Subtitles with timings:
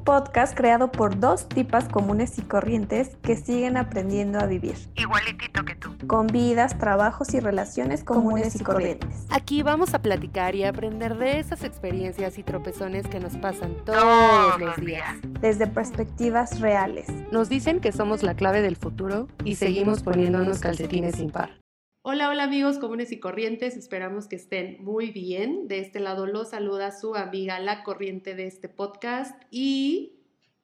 [0.00, 4.74] un podcast creado por dos tipas comunes y corrientes que siguen aprendiendo a vivir.
[4.96, 5.94] Igualitito que tú.
[6.06, 9.26] Con vidas, trabajos y relaciones comunes, y corrientes.
[9.28, 14.58] Aquí vamos a platicar y aprender de esas experiencias y tropezones que nos pasan todos,
[14.58, 15.16] los días.
[15.42, 17.06] Desde perspectivas reales.
[17.30, 21.50] Nos dicen que somos la clave del futuro y seguimos poniéndonos calcetines sin par.
[22.02, 25.68] Hola, hola amigos comunes y corrientes, esperamos que estén muy bien.
[25.68, 30.14] De este lado los saluda su amiga la corriente de este podcast y...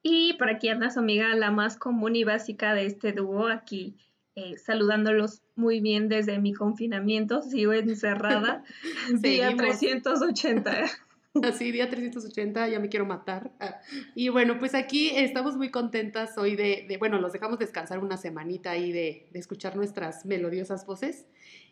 [0.01, 3.97] Y por aquí anda su amiga la más común y básica de este dúo, aquí
[4.35, 8.63] eh, saludándolos muy bien desde mi confinamiento, sigo encerrada,
[9.21, 10.85] día 380.
[11.43, 13.51] Así, día 380, ya me quiero matar.
[13.59, 13.79] Ah,
[14.15, 18.71] y bueno, pues aquí estamos muy contentas hoy de, bueno, los dejamos descansar una semanita
[18.71, 21.25] ahí de, de, escuchar nuestras melodiosas voces.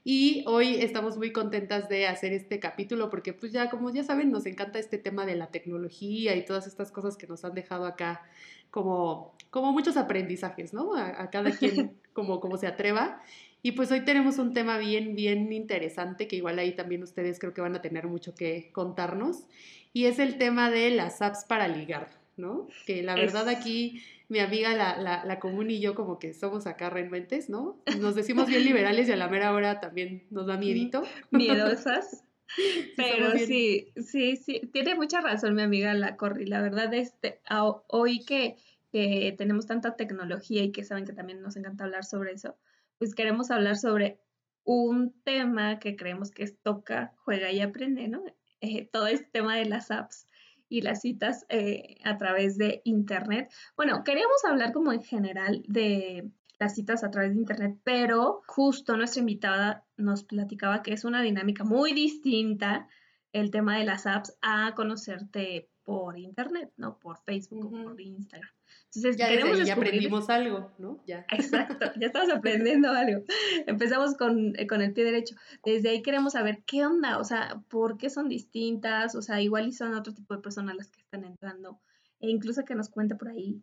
[0.04, 4.32] Y hoy estamos muy contentas de hacer este capítulo porque pues ya, como ya saben,
[4.32, 7.86] nos encanta este tema de la tecnología y todas estas cosas que nos han dejado
[7.86, 8.22] acá
[8.70, 10.96] como, como muchos aprendizajes, ¿no?
[10.96, 13.22] A, a cada quien como, como se atreva.
[13.66, 17.56] Y pues hoy tenemos un tema bien, bien interesante que igual ahí también ustedes creo
[17.56, 19.48] que van a tener mucho que contarnos.
[19.92, 22.68] Y es el tema de las apps para ligar, ¿no?
[22.86, 26.68] Que la verdad aquí mi amiga la, la, la, común y yo como que somos
[26.68, 27.82] acá renuentes, ¿no?
[28.00, 31.02] Nos decimos bien liberales y a la mera hora también nos da miedito.
[31.32, 32.24] Miedosas.
[32.96, 36.46] Pero sí, sí, sí, tiene mucha razón mi amiga la Corri.
[36.46, 37.40] La verdad, este,
[37.88, 38.58] hoy que,
[38.92, 42.56] que tenemos tanta tecnología y que saben que también nos encanta hablar sobre eso,
[42.98, 44.20] pues queremos hablar sobre
[44.64, 48.24] un tema que creemos que es toca, juega y aprende, ¿no?
[48.62, 50.28] Eh, todo este tema de las apps
[50.70, 53.54] y las citas eh, a través de Internet.
[53.78, 58.98] Bueno, queríamos hablar como en general de las citas a través de Internet, pero justo
[58.98, 62.88] nuestra invitada nos platicaba que es una dinámica muy distinta
[63.34, 66.98] el tema de las apps a conocerte por Internet, ¿no?
[66.98, 68.50] Por Facebook o por Instagram.
[68.96, 71.00] Entonces, ya, queremos aprendimos algo, ¿no?
[71.06, 71.26] Ya.
[71.32, 73.24] Exacto, ya estamos aprendiendo algo.
[73.68, 75.36] Empezamos con, eh, con, el pie derecho.
[75.64, 79.68] Desde ahí queremos saber qué onda, o sea, por qué son distintas, o sea, igual
[79.68, 81.80] y son otro tipo de personas las que están entrando,
[82.20, 83.62] e incluso que nos cuente por ahí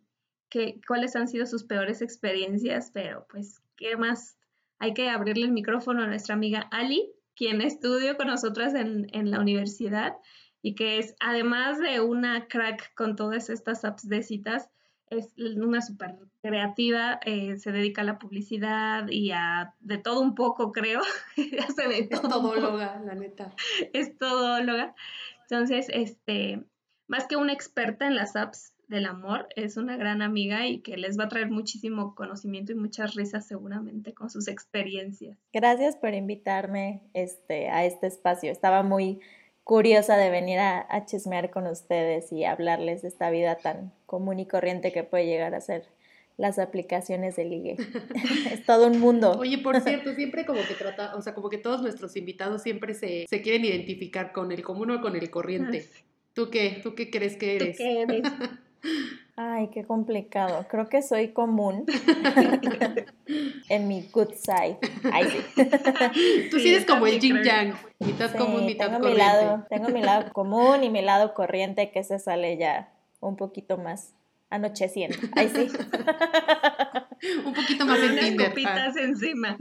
[0.53, 4.37] que, cuáles han sido sus peores experiencias, pero pues, ¿qué más?
[4.77, 9.31] Hay que abrirle el micrófono a nuestra amiga Ali, quien estudió con nosotras en, en
[9.31, 10.13] la universidad
[10.61, 14.69] y que es, además de una crack con todas estas apps de citas,
[15.17, 20.35] es una súper creativa, eh, se dedica a la publicidad y a de todo un
[20.35, 21.01] poco, creo.
[21.37, 23.53] es todóloga, la neta.
[23.93, 24.95] Es todóloga.
[25.41, 26.63] Entonces, este,
[27.07, 30.97] más que una experta en las apps del amor, es una gran amiga y que
[30.97, 35.37] les va a traer muchísimo conocimiento y muchas risas seguramente con sus experiencias.
[35.51, 38.51] Gracias por invitarme este, a este espacio.
[38.51, 39.19] Estaba muy
[39.63, 44.45] curiosa de venir a, chismear con ustedes y hablarles de esta vida tan común y
[44.45, 45.87] corriente que puede llegar a ser
[46.37, 47.75] las aplicaciones de ligue.
[48.51, 49.37] es todo un mundo.
[49.39, 52.93] Oye, por cierto, siempre como que trata, o sea, como que todos nuestros invitados siempre
[52.93, 55.87] se, se quieren identificar con el común o con el corriente.
[56.33, 56.79] ¿Tú qué?
[56.81, 57.77] ¿Tú qué crees que eres?
[57.77, 58.23] ¿Tú qué eres?
[59.35, 60.67] Ay, qué complicado.
[60.69, 61.85] Creo que soy común
[63.69, 64.77] en mi good side.
[65.11, 65.63] Ay, sí.
[66.51, 69.09] Tú sí eres como el yin yang, mitad común, mitad tengo corriente.
[69.09, 73.35] Mi lado, tengo mi lado común y mi lado corriente que se sale ya un
[73.35, 74.13] poquito más
[74.51, 75.17] anocheciendo.
[75.35, 75.67] Ay, sí.
[77.45, 79.57] un poquito más en Unas copitas encima.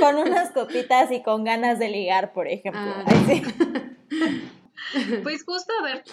[0.00, 2.82] con unas copitas y con ganas de ligar, por ejemplo.
[2.84, 3.42] Ah, Ay, sí.
[5.22, 6.04] Pues justo, a ver,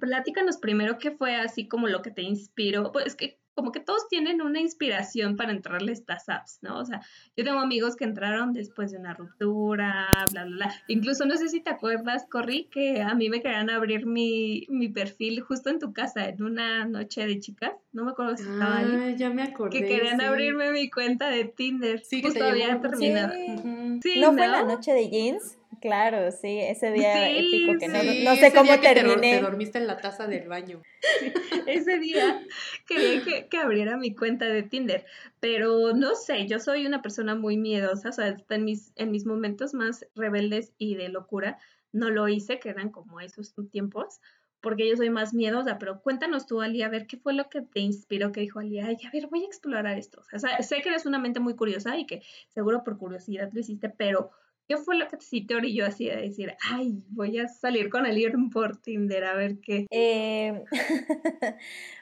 [0.00, 2.92] platícanos primero qué fue así como lo que te inspiró.
[2.92, 6.78] Pues es que como que todos tienen una inspiración para entrarle a estas apps, ¿no?
[6.78, 7.00] O sea,
[7.36, 10.74] yo tengo amigos que entraron después de una ruptura, bla, bla, bla.
[10.86, 14.88] Incluso no sé si te acuerdas, Corri, que a mí me querían abrir mi, mi
[14.88, 17.72] perfil justo en tu casa en una noche de chicas.
[17.90, 18.92] No me acuerdo si estaba ahí.
[18.92, 19.76] Ah, ya me acordé.
[19.76, 21.98] Que querían abrirme mi cuenta de Tinder.
[21.98, 23.34] Sí, justo que te había terminado.
[23.34, 24.20] Sí.
[24.20, 25.57] ¿No, fue la noche de jeans?
[25.80, 29.32] Claro, sí, ese día épico que no, no, sé cómo terminé.
[29.32, 30.82] Te, te, dormiste en la taza del baño.
[31.66, 32.42] ese día
[32.86, 35.04] quería que, que, abriera mi cuenta de Tinder,
[35.40, 39.26] pero no sé, yo soy una persona muy miedosa, o sea, en mis, en mis
[39.26, 41.58] momentos más rebeldes y de locura,
[41.92, 44.20] no lo hice, que eran como esos tiempos,
[44.60, 47.62] porque yo soy más miedosa, pero cuéntanos tú, Ali, a ver qué fue lo que
[47.62, 50.22] te inspiró, que dijo Ali, ay, a ver, voy a explorar esto.
[50.32, 53.60] O sea, sé que eres una mente muy curiosa y que seguro por curiosidad lo
[53.60, 54.32] hiciste, pero
[54.68, 58.04] ¿Qué fue lo que sí te orilló así de decir, ay, voy a salir con
[58.04, 59.86] el por Tinder a ver qué?
[59.90, 60.62] Eh,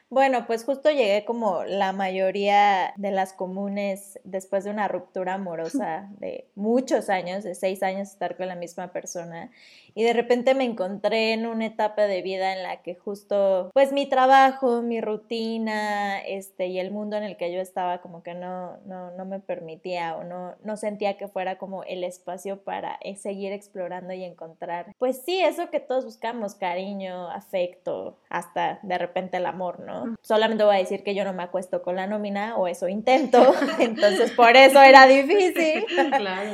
[0.09, 6.09] Bueno, pues justo llegué como la mayoría de las comunes después de una ruptura amorosa
[6.21, 9.51] de muchos años, de seis años estar con la misma persona.
[9.97, 13.93] Y de repente me encontré en una etapa de vida en la que justo, pues
[13.93, 18.35] mi trabajo, mi rutina, este, y el mundo en el que yo estaba como que
[18.35, 22.97] no, no, no me permitía o no, no sentía que fuera como el espacio para
[23.01, 28.99] eh, seguir explorando y encontrar, pues sí, eso que todos buscamos, cariño, afecto, hasta de
[28.99, 29.96] repente el amor, ¿no?
[30.21, 33.39] Solamente voy a decir que yo no me acuesto con la nómina o eso intento,
[33.79, 35.85] entonces por eso era difícil.
[36.17, 36.53] Claro.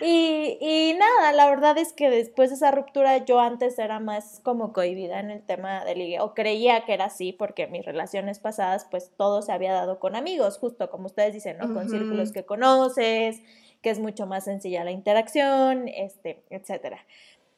[0.00, 4.40] Y, y, nada, la verdad es que después de esa ruptura yo antes era más
[4.42, 8.38] como cohibida en el tema de ligue, o creía que era así porque mis relaciones
[8.38, 11.72] pasadas pues todo se había dado con amigos, justo como ustedes dicen, ¿no?
[11.72, 13.40] Con círculos que conoces,
[13.82, 17.04] que es mucho más sencilla la interacción, este, etcétera.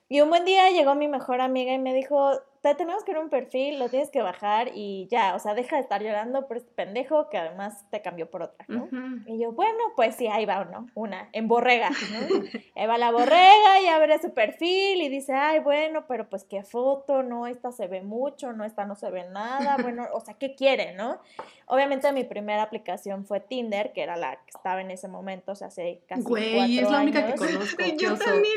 [0.08, 2.32] Y un buen día llegó mi mejor amiga y me dijo,
[2.74, 5.54] te tenemos que ir a un perfil, lo tienes que bajar y ya, o sea,
[5.54, 8.88] deja de estar llorando por este pendejo que además te cambió por otra, ¿no?
[9.26, 10.88] Y yo, bueno, pues sí, ahí va, ¿no?
[10.94, 11.96] Una, en borrega, ¿no?
[12.74, 16.64] ahí va la borrega y abre su perfil y dice, ay, bueno, pero pues qué
[16.64, 20.34] foto, no, esta se ve mucho, no, esta no se ve nada, bueno, o sea,
[20.34, 21.20] ¿qué quiere, no?
[21.66, 25.54] Obviamente mi primera aplicación fue Tinder, que era la que estaba en ese momento, o
[25.54, 27.82] sea, hace casi Güey, es la única que conozco.
[27.98, 28.54] yo también,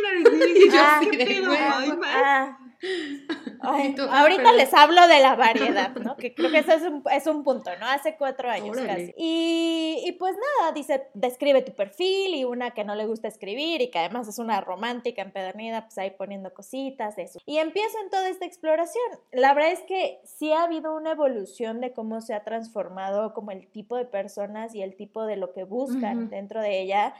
[0.71, 1.01] yo ah,
[2.05, 2.59] ah,
[4.11, 6.15] ahorita les hablo de la variedad, ¿no?
[6.15, 7.85] Que creo que eso es un, es un punto, ¿no?
[7.87, 9.13] Hace cuatro años casi.
[9.17, 13.81] Y, y, pues nada, dice, describe tu perfil y una que no le gusta escribir
[13.81, 17.39] y que además es una romántica empedernida, pues ahí poniendo cositas, eso.
[17.45, 19.05] Y empiezo en toda esta exploración.
[19.31, 23.51] La verdad es que sí ha habido una evolución de cómo se ha transformado como
[23.51, 27.13] el tipo de personas y el tipo de lo que buscan dentro de ella.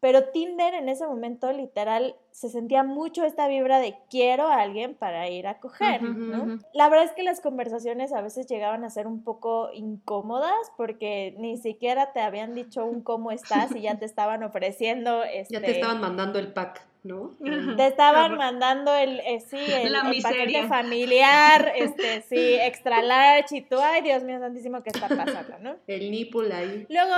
[0.00, 4.94] Pero Tinder en ese momento literal se sentía mucho esta vibra de quiero a alguien
[4.94, 6.58] para ir a coger, ¿no?
[6.74, 11.34] La verdad es que las conversaciones a veces llegaban a ser un poco incómodas porque
[11.38, 15.54] ni siquiera te habían dicho un cómo estás y ya te estaban ofreciendo este...
[15.54, 16.84] Ya te este estaban mandando el pack.
[17.06, 17.36] ¿No?
[17.76, 23.76] Te estaban mandando el, eh, sí, el, paquete familiar, este, sí, extra large y tú,
[23.78, 25.76] ay Dios mío santísimo, ¿qué está pasando, no?
[25.86, 26.86] El nipple ahí.
[26.88, 27.14] Luego,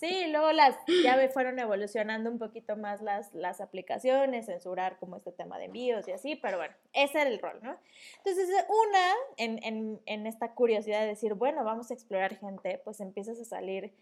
[0.00, 5.32] sí, luego las, ya fueron evolucionando un poquito más las, las aplicaciones, censurar como este
[5.32, 7.76] tema de envíos y así, pero bueno, ese era el rol, ¿no?
[8.18, 13.00] Entonces, una, en, en, en esta curiosidad de decir, bueno, vamos a explorar gente, pues
[13.00, 13.92] empiezas a salir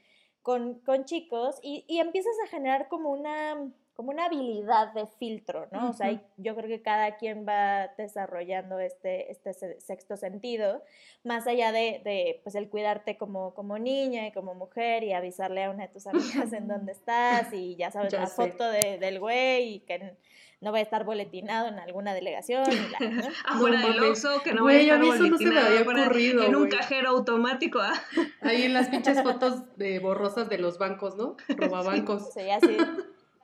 [0.42, 5.66] con, con chicos y, y empiezas a generar como una como una habilidad de filtro,
[5.72, 5.90] ¿no?
[5.90, 10.84] O sea, yo creo que cada quien va desarrollando este, este sexto sentido,
[11.24, 15.64] más allá de, de, pues, el cuidarte como, como niña y como mujer y avisarle
[15.64, 19.18] a una de tus amigas en dónde estás y ya sabes la foto de, del
[19.18, 20.14] güey y que
[20.60, 22.66] no va a estar boletinado en alguna delegación.
[23.46, 25.74] Afuera del oso, que no va a estar boletinado
[26.46, 27.80] en un cajero automático.
[27.80, 28.00] ¿ah?
[28.42, 31.36] Ahí en las pinches fotos de borrosas de los bancos, ¿no?
[31.48, 32.32] Robabancos.
[32.32, 32.76] Sí, así.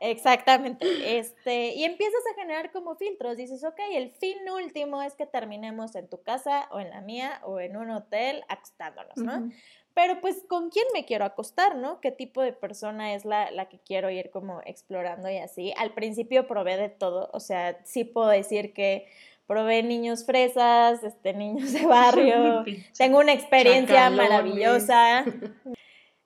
[0.04, 1.18] Exactamente.
[1.18, 3.36] Este, y empiezas a generar como filtros.
[3.36, 7.40] Dices, ok, el fin último es que terminemos en tu casa o en la mía
[7.44, 9.50] o en un hotel acostándonos, ¿no?
[9.94, 12.00] Pero pues, ¿con quién me quiero acostar, no?
[12.00, 15.72] ¿Qué tipo de persona es la, la que quiero ir como explorando y así?
[15.78, 19.06] Al principio probé de todo, o sea, sí puedo decir que
[19.46, 22.64] probé niños fresas, este, niños de barrio.
[22.98, 25.24] Tengo una experiencia maravillosa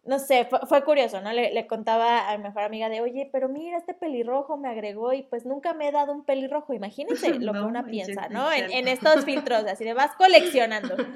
[0.08, 1.30] no sé, fue, curioso, ¿no?
[1.34, 5.22] Le, contaba a mi mejor amiga de, oye, pero mira, este pelirrojo me agregó y
[5.22, 6.72] pues nunca me he dado un pelirrojo.
[6.72, 8.50] Imagínense lo que una piensa, ¿no?
[8.50, 10.96] En, estos filtros, así de vas coleccionando.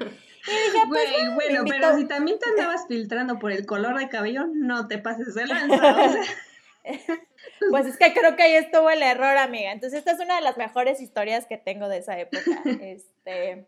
[0.45, 4.45] Y dije, pues, bueno, pero si también te andabas filtrando por el color de cabello,
[4.53, 6.17] no te pases de lanza.
[7.69, 9.71] Pues es que creo que ahí estuvo el error, amiga.
[9.71, 12.61] Entonces, esta es una de las mejores historias que tengo de esa época.
[12.81, 13.65] Este,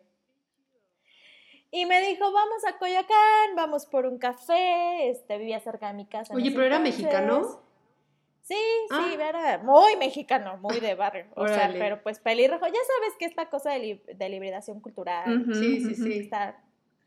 [1.76, 6.06] y me dijo, vamos a Coyoacán, vamos por un café, este, vivía cerca de mi
[6.06, 6.34] casa.
[6.34, 7.62] Oye, pero era mexicano.
[8.44, 9.14] Sí, sí, ah.
[9.14, 11.26] era muy mexicano, muy de barrio.
[11.36, 12.66] O sea, pero pues pelirrojo.
[12.66, 15.46] Ya sabes que esta cosa de, de libridación cultural.
[15.54, 16.20] sí, sí, sí.
[16.20, 16.64] Está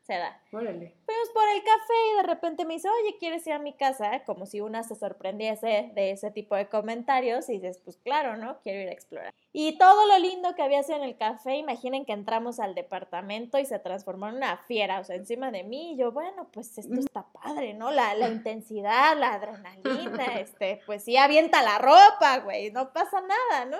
[0.08, 0.40] se da.
[0.52, 0.94] Órale.
[1.04, 4.24] Fuimos por el café y de repente me dice, oye, ¿quieres ir a mi casa?
[4.24, 8.58] Como si una se sorprendiese de ese tipo de comentarios y dices, pues claro, ¿no?
[8.62, 9.34] Quiero ir a explorar.
[9.52, 13.58] Y todo lo lindo que había sido en el café, imaginen que entramos al departamento
[13.58, 16.78] y se transformó en una fiera, o sea, encima de mí, y yo, bueno, pues
[16.78, 17.90] esto está padre, ¿no?
[17.90, 23.66] La, la intensidad, la adrenalina, este, pues sí, avienta la ropa, güey, no pasa nada,
[23.66, 23.78] ¿no?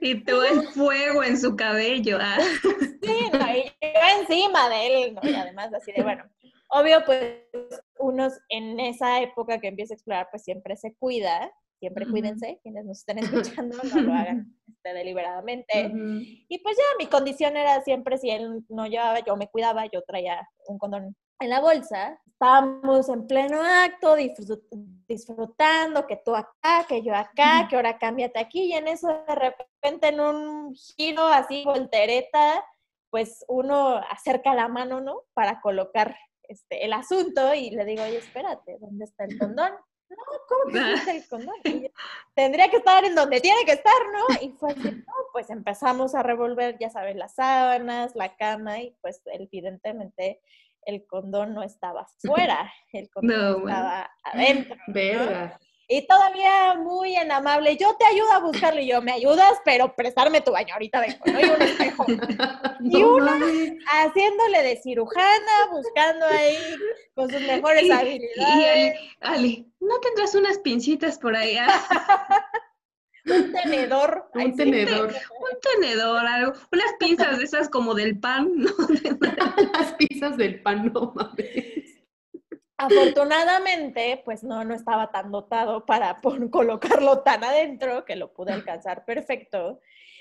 [0.00, 2.18] Y todo el fuego en su cabello.
[2.20, 2.38] Ah.
[3.02, 5.20] Sí, no, y yo encima de él, ¿no?
[5.28, 6.24] Y además así de, bueno,
[6.68, 7.38] obvio, pues
[7.98, 12.84] unos en esa época que empieza a explorar, pues siempre se cuida, siempre cuídense, quienes
[12.84, 14.54] nos estén escuchando, no lo hagan.
[14.84, 15.90] este, deliberadamente.
[16.48, 20.02] Y pues ya mi condición era siempre, si él no llevaba, yo me cuidaba, yo
[20.02, 22.20] traía un condón en la bolsa.
[22.26, 24.16] Estábamos en pleno acto,
[25.06, 29.34] disfrutando, que tú acá, que yo acá, que ahora cámbiate aquí, y en eso de
[29.34, 32.64] repente en un giro así, voltereta,
[33.10, 35.22] pues uno acerca la mano, ¿no?
[35.32, 36.16] Para colocar
[36.48, 39.72] este, el asunto y le digo, oye, espérate, ¿dónde está el condón?
[40.10, 40.16] No,
[40.48, 41.54] ¿cómo que está el condón?
[42.34, 44.26] Tendría que estar en donde tiene que estar, ¿no?
[44.42, 48.96] Y fue así, no, pues empezamos a revolver, ya sabes, las sábanas, la cama y
[49.00, 50.40] pues evidentemente
[50.86, 54.76] el condón no estaba fuera, el condón estaba adentro.
[54.88, 55.58] Verga.
[55.86, 59.60] Y todavía muy amable, yo te ayudo a buscarlo y yo, ¿me ayudas?
[59.66, 61.40] Pero prestarme tu baño, ahorita vengo, ¿no?
[61.40, 62.06] Y un espejo.
[62.80, 63.38] y una
[63.92, 66.56] haciéndole de cirujana, buscando ahí
[67.14, 68.94] con sus mejores habilidades.
[68.94, 71.58] Y Ali, ¿no tendrás unas pincitas por ahí?
[73.26, 74.30] un tenedor.
[74.34, 75.08] Un tenedor.
[75.08, 78.70] un tenedor, algo, unas pinzas de esas como del pan, ¿no?
[79.72, 81.84] Las pinzas del pan, no mames.
[82.76, 89.04] Afortunadamente, pues no, no estaba tan dotado para colocarlo tan adentro que lo pude alcanzar
[89.04, 89.80] perfecto.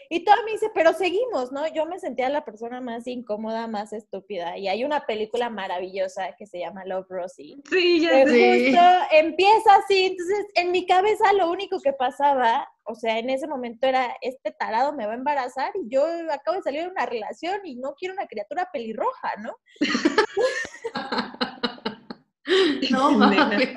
[0.10, 1.66] Y todo me dice, pero seguimos, ¿no?
[1.74, 4.58] Yo me sentía la persona más incómoda, más estúpida.
[4.58, 7.56] Y hay una película maravillosa que se llama Love Rosie.
[7.70, 8.66] Sí, ya sé.
[8.66, 8.82] Justo
[9.12, 10.06] empieza así.
[10.06, 14.52] Entonces, en mi cabeza lo único que pasaba, o sea, en ese momento era, este
[14.52, 17.94] tarado me va a embarazar y yo acabo de salir de una relación y no
[17.96, 19.56] quiero una criatura pelirroja, ¿no?
[22.92, 23.70] No mames.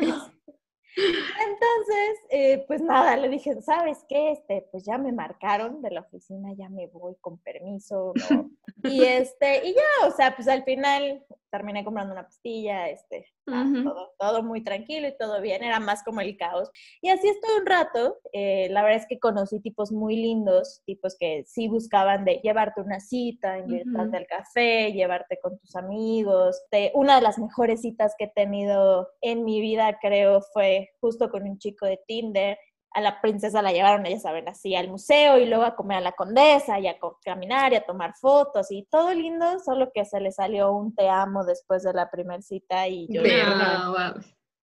[0.98, 4.32] Entonces, eh, pues nada, le dije, ¿sabes qué?
[4.32, 8.50] Este, pues ya me marcaron de la oficina, ya me voy con permiso, ¿no?
[8.82, 11.22] Y este, y ya, o sea, pues al final
[11.56, 16.20] terminé comprando una pastilla, este, todo, todo, muy tranquilo y todo bien, era más como
[16.20, 16.70] el caos.
[17.00, 21.16] Y así estuve un rato, eh, la verdad es que conocí tipos muy lindos, tipos
[21.18, 26.60] que sí buscaban de llevarte una cita, invitarte al café, llevarte con tus amigos.
[26.94, 31.44] una de las mejores citas que he tenido en mi vida, creo, fue justo con
[31.44, 32.58] un chico de Tinder
[32.96, 36.00] a la princesa la llevaron, ya saben, así al museo y luego a comer a
[36.00, 40.18] la condesa y a caminar y a tomar fotos y todo lindo, solo que se
[40.18, 43.20] le salió un te amo después de la primera cita y yo...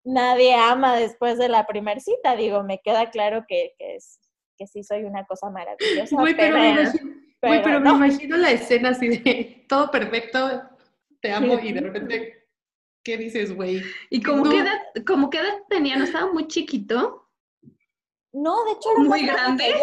[0.03, 4.19] Nadie ama después de la primera cita, digo, me queda claro que, que, es,
[4.57, 6.17] que sí soy una cosa maravillosa.
[7.39, 10.63] pero, me imagino, la escena así de todo perfecto,
[11.21, 12.47] te amo y de repente,
[13.03, 13.83] ¿qué dices, güey?
[14.09, 15.95] ¿Y como, qué edad, como qué edad tenía?
[15.97, 17.22] ¿No estaba muy chiquito?
[18.33, 19.75] No, de hecho era muy grande.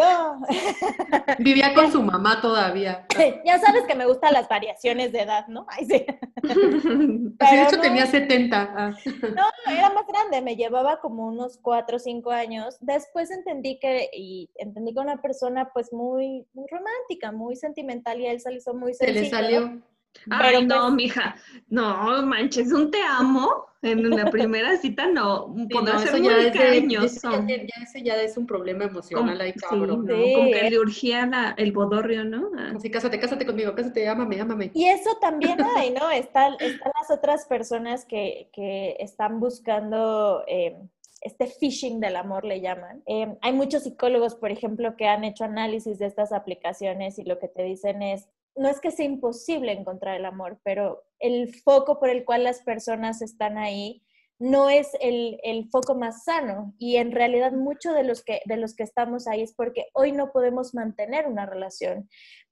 [1.39, 3.05] Vivía con su mamá todavía.
[3.45, 5.65] ya sabes que me gustan las variaciones de edad, ¿no?
[5.69, 6.05] Ay, sí.
[6.43, 8.73] de hecho tenía 70.
[8.75, 8.93] Ah.
[9.05, 12.75] No, era más grande, me llevaba como unos 4 o 5 años.
[12.81, 18.27] Después entendí que, y entendí que una persona pues muy, muy romántica, muy sentimental y
[18.27, 19.17] a él se le hizo muy sencillo.
[19.17, 19.81] Se le salió.
[20.29, 21.35] Ay, no, pues mija,
[21.69, 27.31] no manches, un te amo en una primera cita, no, podrá ser muy ya cariñoso.
[27.47, 30.05] ya, ese ya es un problema emocional ahí, cabrón.
[30.07, 32.51] Sí, Como que le urgía el bodorrio, ¿no?
[32.57, 32.73] Ah.
[32.75, 34.71] Así, cásate, cásate conmigo, cásate, ámame, ámame.
[34.73, 36.11] Y eso también hay, ¿no?
[36.11, 40.43] Están, están las otras personas que, que están buscando...
[40.47, 40.77] Eh,
[41.23, 43.03] este phishing del amor le llaman.
[43.05, 47.37] Eh, hay muchos psicólogos, por ejemplo, que han hecho análisis de estas aplicaciones y lo
[47.37, 51.99] que te dicen es, no es que sea imposible encontrar el amor, pero el foco
[51.99, 54.03] por el cual las personas están ahí
[54.41, 56.73] no es el, foco más sano.
[56.79, 60.13] Y en realidad muchos de los, que, de los que estamos ahí es porque hoy
[60.13, 62.09] no podemos mantener una relación,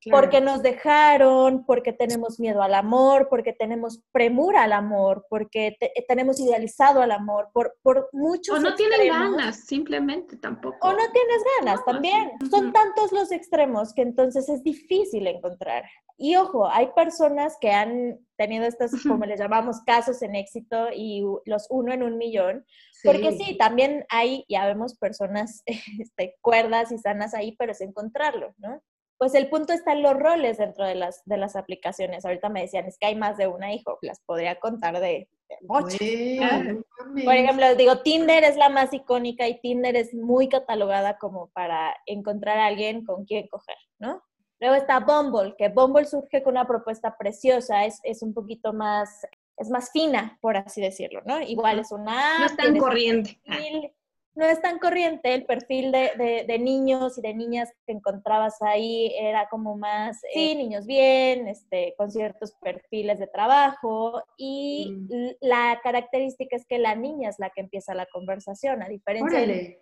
[0.10, 5.78] porque nos dejaron, porque tenemos miedo al amor, porque tenemos premura al amor, porque
[6.08, 8.58] tenemos idealizado al amor, por, por muchos...
[8.58, 10.78] O no tienen ganas, simplemente tampoco.
[10.82, 12.32] O no tienes ganas también.
[12.50, 15.84] Son tantos los extremos que entonces es difícil encontrar.
[16.18, 21.24] Y ojo, hay personas que han tenido estos, como les llamamos, casos en éxito y
[21.46, 22.66] los uno en un millón,
[23.04, 25.64] porque sí, también hay, ya vemos personas
[26.00, 28.82] este, cuerdas y sanas ahí, pero es encontrarlo, ¿no?
[29.20, 32.24] Pues el punto está en los roles dentro de las, de las aplicaciones.
[32.24, 35.58] Ahorita me decían, es que hay más de una, hijo, las podría contar de, de
[37.26, 41.94] Por ejemplo, digo, Tinder es la más icónica y Tinder es muy catalogada como para
[42.06, 44.24] encontrar a alguien con quien coger, ¿no?
[44.62, 49.26] Luego está Bumble, que Bumble surge con una propuesta preciosa, es, es un poquito más,
[49.58, 51.42] es más fina, por así decirlo, ¿no?
[51.42, 52.40] Igual es una...
[52.40, 53.38] No es tan corriente.
[54.40, 59.14] No es tan corriente, el perfil de, de, niños y de niñas que encontrabas ahí
[59.20, 65.28] era como más, sí, niños bien, este, con ciertos perfiles de trabajo, y mm.
[65.42, 69.78] la característica es que la niña es la que empieza la conversación, a diferencia de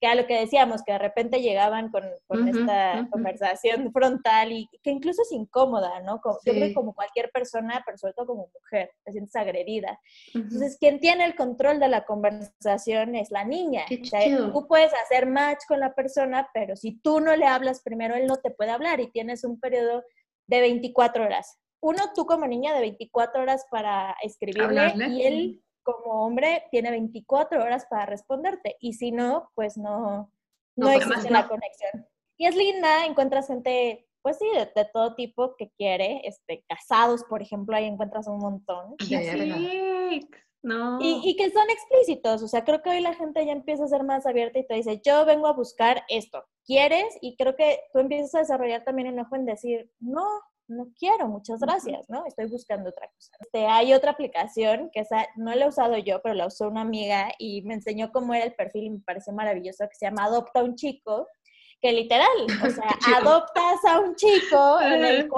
[0.00, 2.04] que a lo que decíamos, que de repente llegaban con,
[2.48, 6.20] esta conversación frontal y que incluso es incómoda, ¿no?
[6.20, 9.98] Como, Yo creo que como cualquier persona, pero sobre todo como mujer, te sientes agredida.
[10.34, 13.84] Entonces, quien tiene el control de la conversación es la niña.
[13.88, 18.26] tú puedes hacer match con la persona, pero si tú no le hablas primero, él
[18.26, 20.04] no te puede hablar y tienes un periodo
[20.46, 21.58] de 24 horas.
[21.80, 25.62] Uno, tú como niña, de 24 horas para escribirle y él
[25.94, 30.32] como hombre tiene 24 horas para responderte y si no, pues no,
[30.76, 32.06] no, existe la conexión.
[32.36, 37.42] Y es linda, encuentras gente, pues sí, de, todo tipo que quiere, este, casados, por
[37.42, 38.94] ejemplo, ahí encuentras un montón.
[39.00, 40.28] Sí,
[40.62, 40.98] no.
[41.00, 43.88] Y, y, que son explícitos, o sea, creo que hoy la gente ya empieza a
[43.88, 47.16] ser más abierta y te dice, yo vengo a buscar esto, ¿quieres?
[47.20, 50.26] Y creo que tú empiezas a desarrollar también un ojo en decir, no,
[50.68, 52.24] no quiero, muchas gracias, ¿no?
[52.26, 53.32] Estoy buscando otra cosa.
[53.40, 56.82] Este, hay otra aplicación que esa no la he usado yo, pero la usó una
[56.82, 60.24] amiga y me enseñó cómo era el perfil y me pareció maravilloso, que se llama
[60.24, 61.26] Adopta a un chico,
[61.80, 62.28] que literal,
[62.66, 65.28] o sea, adoptas a un chico, el,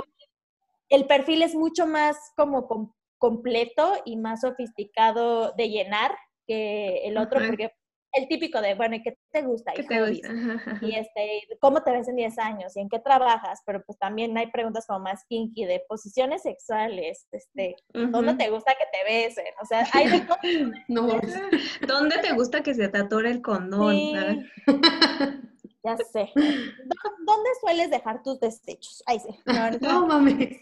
[0.89, 2.67] el, perfil es mucho más como
[3.19, 7.73] completo y más sofisticado de llenar que el otro, porque
[8.13, 9.73] el típico de, bueno, ¿y qué te gusta?
[9.73, 10.29] ¿Qué te gusta?
[10.83, 12.77] Y este, ¿cómo te ves en 10 años?
[12.77, 13.61] ¿Y en qué trabajas?
[13.67, 18.73] Pero pues también hay preguntas como más kinky de posiciones sexuales, este, ¿dónde te gusta
[18.73, 19.53] que te besen?
[19.63, 20.27] O sea, hay de
[20.89, 21.21] no.
[21.87, 24.47] ¿Dónde te gusta que se te atore el condón?
[25.83, 26.31] Ya sé.
[26.35, 29.03] ¿Dónde sueles dejar tus desechos?
[29.07, 29.35] Ahí sí.
[29.81, 30.61] No, mames.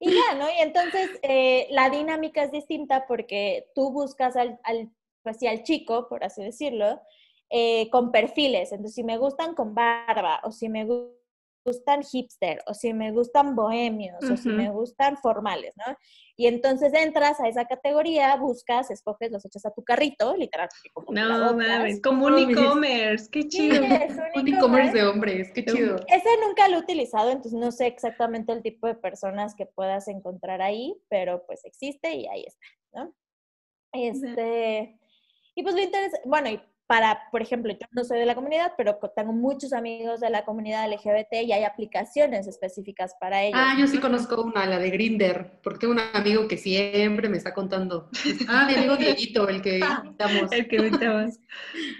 [0.00, 0.46] Y ya, ¿no?
[0.46, 4.90] Y entonces eh, la dinámica es distinta porque tú buscas al, al
[5.22, 7.00] pues al chico, por así decirlo,
[7.50, 8.72] eh, con perfiles.
[8.72, 10.86] Entonces, si me gustan con barba, o si me
[11.64, 15.96] gustan hipster, o si me gustan bohemios, o si me gustan formales, ¿no?
[16.36, 20.68] Y entonces entras a esa categoría, buscas, escoges, los echas a tu carrito, literal.
[21.10, 23.82] no, mames, como un e-commerce, qué chido.
[24.34, 25.96] un e-commerce de hombres, qué chido.
[26.06, 30.08] Ese nunca lo he utilizado, entonces no sé exactamente el tipo de personas que puedas
[30.08, 33.14] encontrar ahí, pero pues existe y ahí está, ¿no?
[33.92, 34.98] Este,
[35.58, 38.74] y pues lo interesante, bueno, y para, por ejemplo, yo no soy de la comunidad,
[38.78, 43.58] pero tengo muchos amigos de la comunidad LGBT y hay aplicaciones específicas para ellos.
[43.60, 47.38] Ah, yo sí conozco una, la de Grinder, porque tengo un amigo que siempre me
[47.38, 48.08] está contando.
[48.46, 50.52] Ah, mi amigo Dieguito, el que invitamos.
[50.52, 51.34] el que invitamos.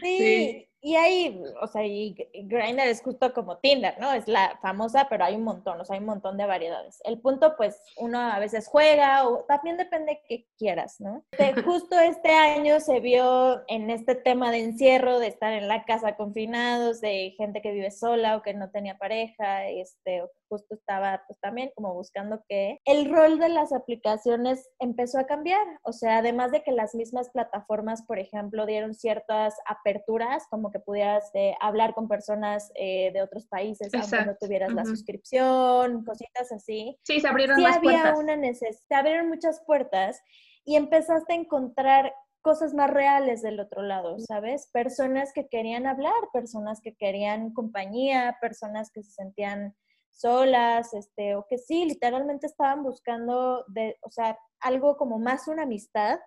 [0.03, 0.19] sí.
[0.19, 0.68] sí.
[0.81, 4.13] Y ahí, o sea, y Grindr es justo como Tinder, ¿no?
[4.13, 7.01] Es la famosa, pero hay un montón, o sea, hay un montón de variedades.
[7.05, 11.25] El punto, pues, uno a veces juega o también depende de qué quieras, ¿no?
[11.65, 16.17] justo este año se vio en este tema de encierro, de estar en la casa
[16.17, 21.23] confinados, de gente que vive sola o que no tenía pareja, este, o justo estaba
[21.27, 25.67] pues también como buscando que el rol de las aplicaciones empezó a cambiar.
[25.83, 30.81] O sea, además de que las mismas plataformas, por ejemplo, dieron ciertas aperturas, como que
[30.81, 36.53] pudieras eh, hablar con personas eh, de otros países, aunque no tuvieras la suscripción, cositas
[36.53, 36.99] así.
[37.03, 38.19] Sí, se abrieron sí más había puertas.
[38.19, 40.21] una necesidad, se abrieron muchas puertas
[40.65, 44.69] y empezaste a encontrar cosas más reales del otro lado, ¿sabes?
[44.73, 49.75] Personas que querían hablar, personas que querían compañía, personas que se sentían
[50.19, 55.63] solas, este, o que sí, literalmente estaban buscando, de, o sea, algo como más una
[55.63, 56.19] amistad,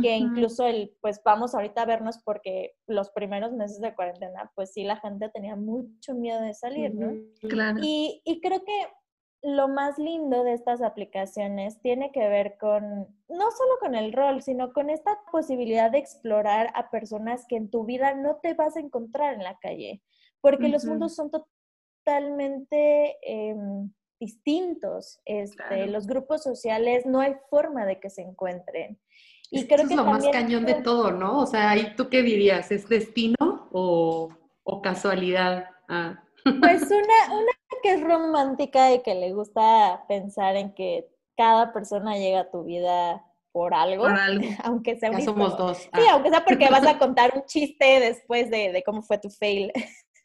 [0.00, 4.72] que incluso el, pues vamos ahorita a vernos porque los primeros meses de cuarentena, pues
[4.72, 7.12] sí, la gente tenía mucho miedo de salir, ¿no?
[7.46, 7.78] Claro.
[7.82, 8.86] Y, y creo que
[9.42, 12.82] lo más lindo de estas aplicaciones tiene que ver con,
[13.28, 17.68] no solo con el rol, sino con esta posibilidad de explorar a personas que en
[17.68, 20.00] tu vida no te vas a encontrar en la calle,
[20.40, 21.30] porque los mundos son
[22.04, 25.20] totalmente em, distintos.
[25.24, 29.00] Este, Los grupos sociales no hay forma de que se encuentren.
[29.50, 31.40] Y creo que es lo más cañón de todo, ¿no?
[31.40, 32.70] O sea, ¿y tú qué dirías?
[32.72, 34.30] ¿Es destino o,
[34.82, 35.66] casualidad?
[35.88, 36.22] Ah.
[36.44, 42.16] Pues una, una que es romántica y que le gusta pensar en que cada persona
[42.16, 44.06] llega a tu vida por algo,
[44.64, 45.78] aunque sea ya somos dos.
[45.78, 46.12] Sí, ah.
[46.12, 49.70] aunque sea porque vas a contar un chiste después de, de cómo fue tu fail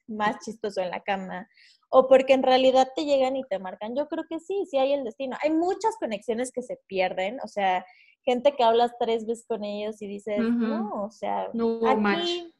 [0.07, 1.47] más chistoso en la cama,
[1.89, 3.95] o porque en realidad te llegan y te marcan.
[3.95, 5.37] Yo creo que sí, sí hay el destino.
[5.41, 7.85] Hay muchas conexiones que se pierden, o sea,
[8.23, 12.51] gente que hablas tres veces con ellos y dices, no, o sea, no aquí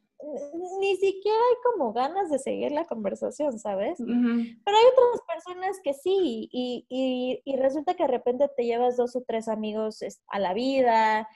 [0.79, 3.97] ni siquiera hay como ganas de seguir la conversación, ¿sabes?
[3.97, 8.97] Pero hay otras personas que sí, y, y, y resulta que de repente te llevas
[8.97, 11.27] dos o tres amigos a la vida,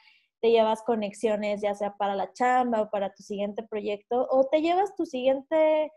[0.42, 4.62] te llevas conexiones ya sea para la chamba o para tu siguiente proyecto, o te
[4.62, 5.92] llevas tu siguiente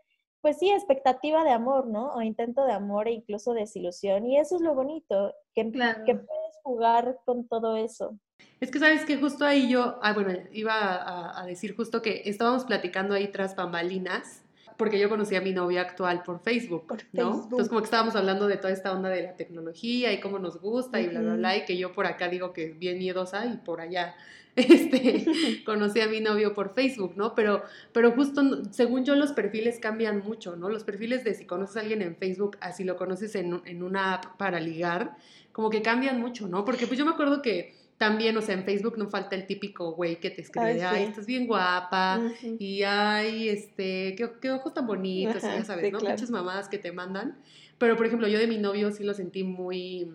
[0.45, 2.13] pues sí, expectativa de amor, ¿no?
[2.13, 4.27] O intento de amor e incluso desilusión.
[4.27, 8.19] Y eso es lo bonito, que, que puedes jugar con todo eso.
[8.59, 12.21] Es que sabes que justo ahí yo, ah, bueno, iba a, a decir justo que
[12.25, 14.43] estábamos platicando ahí tras bambalinas
[14.77, 17.45] porque yo conocí a mi novia actual por Facebook, ¿no?
[17.45, 20.61] Entonces como que estábamos hablando de toda esta onda de la tecnología y cómo nos
[20.61, 23.47] gusta y bla, bla, bla, y que yo por acá digo que es bien miedosa
[23.47, 24.15] y por allá
[24.69, 27.35] este, conocí a mi novio por Facebook, ¿no?
[27.35, 30.69] Pero, pero justo, según yo, los perfiles cambian mucho, ¿no?
[30.69, 34.13] Los perfiles de si conoces a alguien en Facebook, así lo conoces en, en una
[34.13, 35.17] app para ligar,
[35.51, 36.63] como que cambian mucho, ¿no?
[36.63, 39.93] Porque pues yo me acuerdo que también, o sea, en Facebook no falta el típico
[39.93, 42.21] güey que te escribe, ay, estás bien guapa,
[42.59, 45.99] y ay, este, qué, ojos tan bonitos, ya sabes, ¿no?
[45.99, 47.37] Muchas mamadas que te mandan.
[47.77, 50.11] Pero, por ejemplo, yo de mi novio sí lo sentí muy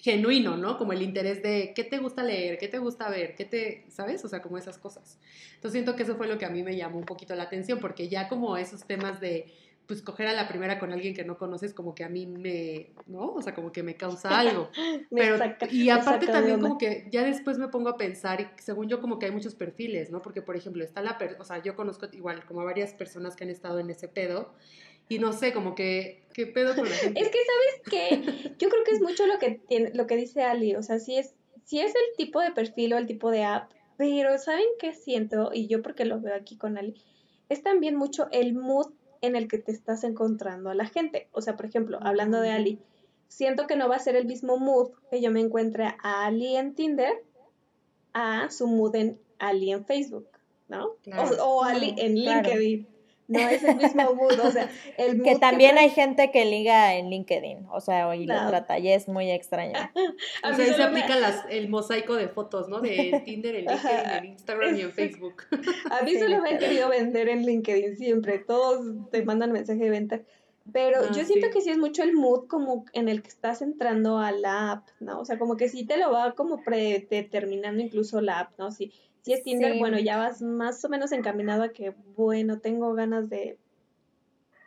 [0.00, 0.78] genuino, ¿no?
[0.78, 4.24] Como el interés de qué te gusta leer, qué te gusta ver, qué te, ¿sabes?
[4.24, 5.18] O sea, como esas cosas.
[5.54, 7.78] Entonces siento que eso fue lo que a mí me llamó un poquito la atención,
[7.78, 9.52] porque ya como esos temas de
[9.88, 12.90] pues coger a la primera con alguien que no conoces como que a mí me,
[13.06, 13.32] ¿no?
[13.32, 14.68] O sea, como que me causa algo.
[15.10, 15.38] Pero,
[15.70, 19.18] y aparte también como que ya después me pongo a pensar, y según yo como
[19.18, 20.20] que hay muchos perfiles, ¿no?
[20.20, 23.50] Porque, por ejemplo, está la, o sea, yo conozco igual como varias personas que han
[23.50, 24.52] estado en ese pedo,
[25.08, 27.20] y no sé, como que, ¿qué pedo con la gente?
[27.20, 28.54] es que, ¿sabes qué?
[28.58, 31.16] Yo creo que es mucho lo que, tiene, lo que dice Ali, o sea, si
[31.16, 34.92] es, si es el tipo de perfil o el tipo de app, pero ¿saben qué
[34.92, 35.50] siento?
[35.52, 36.94] Y yo porque lo veo aquí con Ali,
[37.48, 41.28] es también mucho el mood en el que te estás encontrando a la gente.
[41.32, 42.78] O sea, por ejemplo, hablando de Ali,
[43.26, 46.56] siento que no va a ser el mismo mood que yo me encuentre a Ali
[46.56, 47.24] en Tinder
[48.12, 50.28] a su mood en Ali en Facebook,
[50.68, 50.96] ¿no?
[51.40, 52.97] o, Ali en LinkedIn
[53.28, 57.10] no es el mismo mood, o sea, el Que también hay gente que liga en
[57.10, 59.74] LinkedIn, o sea, y lo trata y es muy extraño.
[60.44, 61.14] o sea, ahí se aplica
[61.50, 62.80] el mosaico de fotos, ¿no?
[62.80, 65.42] De Tinder, el LinkedIn, el Instagram y en Facebook.
[65.90, 69.90] A mí se lo han querido vender en LinkedIn siempre, todos te mandan mensaje de
[69.90, 70.20] venta.
[70.72, 73.62] Pero ah, yo siento que sí es mucho el mood como en el que estás
[73.62, 75.20] entrando a la app, ¿no?
[75.20, 78.70] O sea, como que sí te lo va como predeterminando incluso la app, ¿no?
[78.70, 78.92] Sí,
[79.28, 83.28] si es Tinder, bueno, ya vas más o menos encaminado a que, bueno, tengo ganas
[83.28, 83.58] de,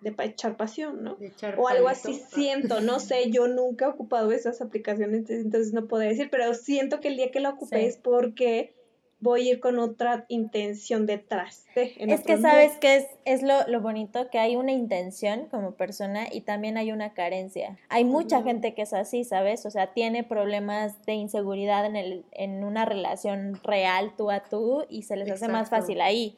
[0.02, 1.18] de echar pasión, ¿no?
[1.58, 6.04] o algo así siento, no sé, yo nunca he ocupado esas aplicaciones, entonces no puedo
[6.04, 8.76] decir, pero siento que el día que la ocupé es porque
[9.22, 11.66] voy a ir con otra intención detrás.
[11.76, 16.26] es que sabes que es, es lo, lo, bonito, que hay una intención como persona
[16.30, 17.78] y también hay una carencia.
[17.90, 19.66] Hay mucha gente que es así, ¿sabes?
[19.66, 24.86] O sea, tiene problemas de inseguridad en, el, en una relación real tú a tú
[24.90, 26.36] y se les hace más fácil ahí.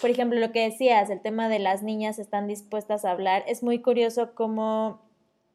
[0.00, 3.62] Por ejemplo, lo que decías, el tema de las niñas están dispuestas a hablar, es
[3.62, 5.03] muy curioso cómo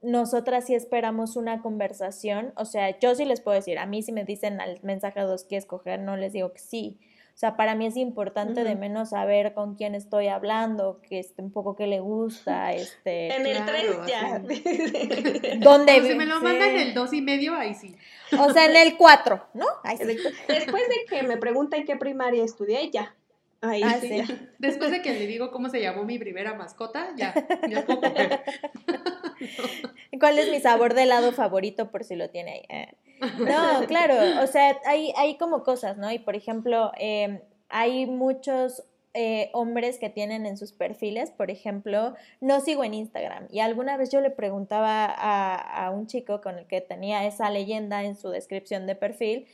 [0.02, 4.12] nosotras sí esperamos una conversación, o sea, yo sí les puedo decir, a mí si
[4.12, 7.00] me dicen al mensaje dos que escoger, no les digo que sí.
[7.34, 11.42] O sea, para mí es importante de menos saber con quién estoy hablando, que este,
[11.42, 13.34] un poco qué le gusta, este...
[13.34, 14.40] En el 3 ya.
[15.60, 17.96] ¿Dónde Si me lo mandan en el dos y medio, ahí sí.
[18.38, 19.66] O sea, en el 4, ¿no?
[19.86, 20.18] Ahí sí.
[20.50, 23.16] Después de que me preguntan qué primaria estudié, ya.
[23.62, 24.22] Ahí ah, sí.
[24.60, 27.34] Después de que le digo cómo se llamó mi primera mascota, ya,
[27.70, 28.02] ya puedo
[30.20, 32.66] ¿Cuál es mi sabor de helado favorito por si lo tiene ahí?
[32.70, 32.94] Eh.
[33.40, 36.12] No, claro, o sea, hay, hay como cosas, ¿no?
[36.12, 42.16] Y por ejemplo, em, hay muchos eh, hombres que tienen en sus perfiles, por ejemplo,
[42.40, 43.48] no sigo en Instagram.
[43.52, 47.50] Y alguna vez yo le preguntaba a, a un chico con el que tenía esa
[47.50, 49.48] leyenda en su descripción de perfil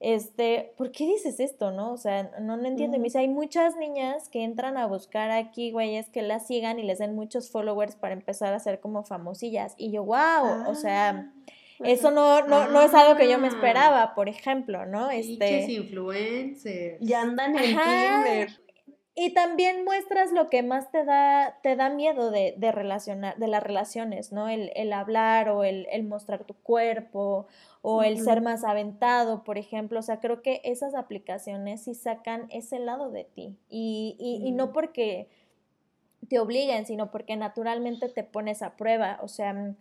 [0.00, 1.92] este, ¿por qué dices esto, no?
[1.92, 2.98] O sea, no, no entiendo.
[2.98, 6.84] Me dice, hay muchas niñas que entran a buscar aquí, güeyes, que las sigan y
[6.84, 9.74] les den muchos followers para empezar a ser como famosillas.
[9.76, 13.48] Y yo, wow, o sea, ah, eso no, no, no es algo que yo me
[13.48, 15.10] esperaba, por ejemplo, ¿no?
[15.10, 15.70] Este...
[15.70, 17.02] influencers.
[17.02, 18.67] Y andan en Tinder.
[19.20, 23.48] Y también muestras lo que más te da, te da miedo de, de relacionar, de
[23.48, 24.48] las relaciones, ¿no?
[24.48, 27.48] El, el hablar o el, el, mostrar tu cuerpo
[27.82, 29.98] o el ser más aventado, por ejemplo.
[29.98, 33.58] O sea, creo que esas aplicaciones sí sacan ese lado de ti.
[33.68, 35.28] Y, y, y no porque
[36.28, 39.18] te obliguen, sino porque naturalmente te pones a prueba.
[39.22, 39.74] O sea,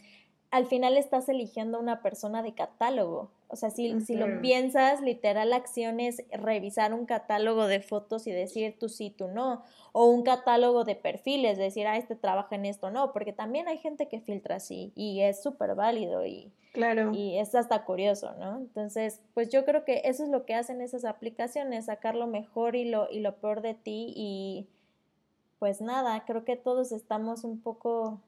[0.50, 3.30] al final estás eligiendo una persona de catálogo.
[3.50, 8.28] O sea, si, si lo piensas, literal la acción es revisar un catálogo de fotos
[8.28, 9.64] y decir tú sí, tú no.
[9.94, 13.14] O un catálogo de perfiles, decir, ah, este trabaja en esto, no.
[13.14, 17.12] Porque también hay gente que filtra así y es súper válido y, claro.
[17.14, 18.58] y es hasta curioso, ¿no?
[18.58, 22.76] Entonces, pues yo creo que eso es lo que hacen esas aplicaciones, sacar lo mejor
[22.76, 24.68] y lo, y lo peor de ti y
[25.60, 28.22] pues nada, creo que todos estamos un poco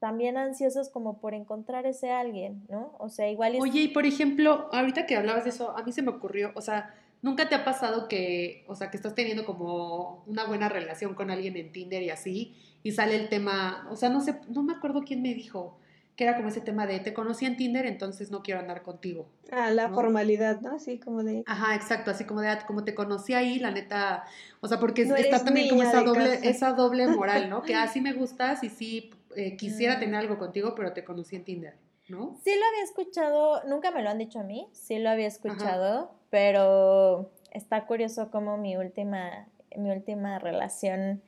[0.00, 2.96] también ansiosos como por encontrar ese alguien, ¿no?
[2.98, 3.56] O sea, igual...
[3.60, 6.62] Oye, y por ejemplo, ahorita que hablabas de eso, a mí se me ocurrió, o
[6.62, 11.14] sea, ¿nunca te ha pasado que, o sea, que estás teniendo como una buena relación
[11.14, 14.62] con alguien en Tinder y así, y sale el tema, o sea, no sé, no
[14.62, 15.76] me acuerdo quién me dijo,
[16.16, 19.28] que era como ese tema de te conocí en Tinder, entonces no quiero andar contigo.
[19.52, 20.76] Ah, la formalidad, ¿no?
[20.76, 21.42] Así como de...
[21.46, 24.24] Ajá, exacto, así como de, ah, como te conocí ahí, la neta,
[24.60, 27.60] o sea, porque está también como esa doble, esa doble moral, ¿no?
[27.60, 31.44] Que así me gustas y sí eh, quisiera tener algo contigo, pero te conocí en
[31.44, 31.74] Tinder,
[32.08, 32.38] ¿no?
[32.42, 36.12] Sí lo había escuchado, nunca me lo han dicho a mí, sí lo había escuchado,
[36.30, 41.22] pero está curioso como mi última, mi última relación,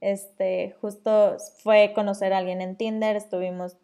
[0.00, 3.76] este, justo fue conocer a alguien en Tinder, estuvimos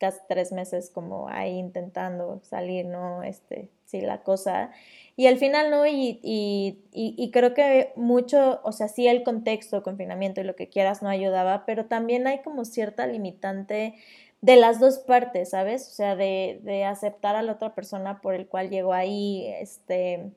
[0.00, 3.22] casi tres meses como ahí intentando salir, ¿no?
[3.22, 4.72] Este, sí, la cosa.
[5.14, 5.86] Y al final, ¿no?
[5.86, 10.70] Y, y, y, creo que mucho, o sea, sí el contexto, confinamiento y lo que
[10.70, 13.94] quieras no ayudaba, pero también hay como cierta limitante
[14.40, 15.86] de las dos partes, ¿sabes?
[15.88, 20.30] O sea, de, de aceptar a la otra persona por el cual llegó ahí, este,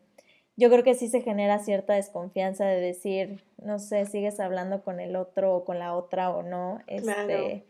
[0.57, 4.99] yo creo que sí se genera cierta desconfianza de decir, no sé, sigues hablando con
[4.99, 7.63] el otro o con la otra o no, este...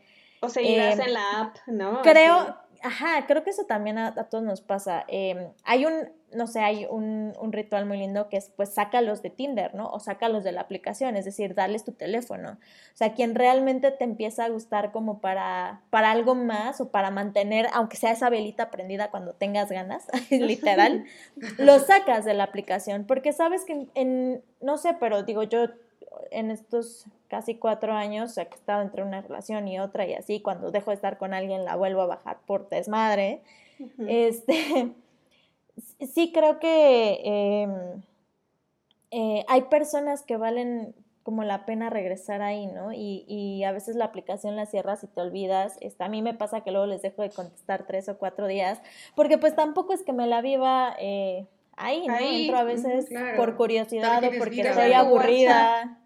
[0.43, 2.01] O seguirás em, en la app, ¿no?
[2.01, 5.05] Creo, ajá, creo que eso también a, todos nos pasa.
[5.07, 9.21] Em, hay un, no sé, hay un, un, ritual muy lindo que es, pues, sácalos
[9.21, 9.89] de Tinder, ¿no?
[9.89, 12.51] O sácalos de la aplicación, es decir, darles tu teléfono.
[12.51, 17.09] O sea, quien realmente te empieza a gustar como para, para algo más o para
[17.09, 21.05] mantener, aunque sea esa velita prendida cuando tengas ganas, literal,
[21.57, 25.69] lo sacas de la aplicación, porque sabes que en, no sé, pero digo, yo
[26.31, 30.05] en estos casi cuatro años, o sea, que he estado entre una relación y otra
[30.05, 33.41] y así, cuando dejo de estar con alguien la vuelvo a bajar por desmadre.
[34.07, 34.93] Este,
[36.13, 38.03] sí creo que em,
[39.11, 42.91] eh, hay personas que valen como la pena regresar ahí, ¿no?
[42.91, 45.77] Y, y, a veces la aplicación la cierras y te olvidas.
[45.79, 48.81] Este, a mí me pasa que luego les dejo de contestar tres o cuatro días,
[49.15, 52.17] porque pues tampoco es que me la viva eh, ahí, ¿no?
[52.17, 55.99] Entro a veces por curiosidad o porque estoy aburrida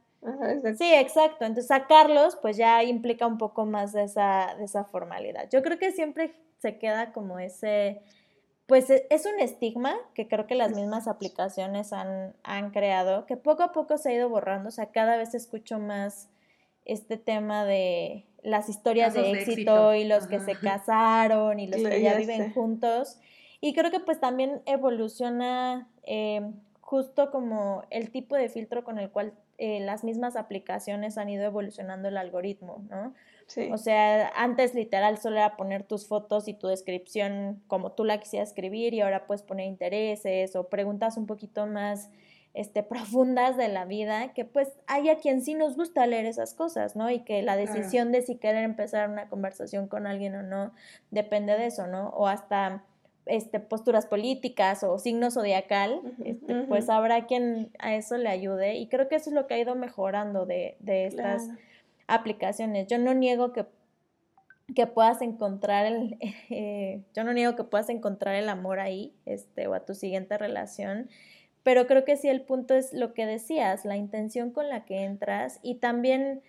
[0.78, 1.46] sí, exacto.
[1.46, 5.50] Entonces sacarlos pues ya implica un poco más de esa, de esa formalidad.
[5.52, 8.02] Yo creo que siempre se queda como ese,
[8.66, 13.38] pues e, es un estigma que creo que las mismas aplicaciones han, han creado, que
[13.38, 14.70] poco a poco se ha ido borrando.
[14.70, 16.30] O sea, cada vez escucho más
[16.86, 22.02] este tema de las historias de éxito, y los que se casaron y los que
[22.02, 23.20] ya, viven juntos.
[23.62, 29.10] Y creo que pues también evoluciona eh, justo como el tipo de filtro con el
[29.10, 33.14] cual eh, las mismas aplicaciones han ido evolucionando el algoritmo, ¿no?
[33.48, 33.70] Sí.
[33.72, 38.20] O sea, antes literal solo era poner tus fotos y tu descripción como tú la
[38.20, 42.10] quisieras escribir y ahora puedes poner intereses o preguntas un poquito más
[42.54, 46.54] este, profundas de la vida, que pues hay a quien sí nos gusta leer esas
[46.54, 47.10] cosas, ¿no?
[47.10, 50.74] Y que la decisión de si querer empezar una conversación con alguien o no
[51.12, 52.10] depende de eso, ¿no?
[52.10, 52.84] O hasta
[53.30, 58.88] este, posturas políticas o signo zodiacal, este, pues habrá quien a eso le ayude y
[58.88, 61.50] creo que eso es lo que ha ido mejorando de, estas
[62.08, 62.88] aplicaciones.
[62.88, 63.66] Yo no niego que,
[64.76, 66.18] que puedas encontrar el,
[66.50, 70.38] eh, yo no niego que puedas encontrar el amor ahí, este, o a tu siguiente
[70.38, 71.10] relación,
[71.64, 75.04] pero creo que sí el punto es lo que decías, la intención con la que
[75.04, 76.42] entras y también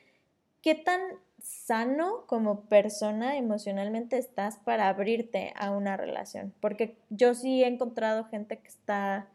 [0.63, 1.01] qué tan
[1.39, 6.53] sano como persona emocionalmente estás para abrirte a una relación.
[6.61, 9.29] Porque yo sí he encontrado gente que está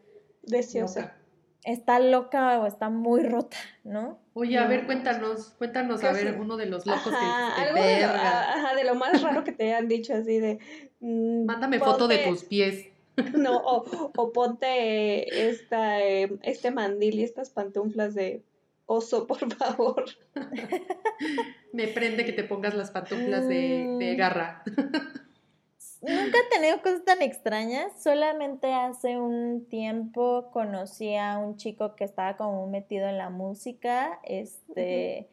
[0.44, 1.16] deseosa.
[1.64, 4.20] Está loca o está muy rota, ¿no?
[4.34, 8.84] Oye, a ver, cuéntanos, cuéntanos, a ver, uno de los locos que de, ajá, de
[8.84, 10.60] lo más raro que te han dicho, así de...
[11.00, 12.88] Mm, Mándame foto de tus pies.
[13.38, 13.86] No, o,
[14.18, 18.42] o ponte esta, eh, este mandil y estas pantuflas de
[18.86, 20.06] oso, por favor.
[21.74, 24.18] Me prende que te pongas las pantuflas de, de mm.
[24.18, 24.64] garra.
[26.02, 27.92] Nunca he tenido cosas tan extrañas.
[28.02, 34.20] Solamente hace un tiempo conocí a un chico que estaba como metido en la música,
[34.24, 35.30] este,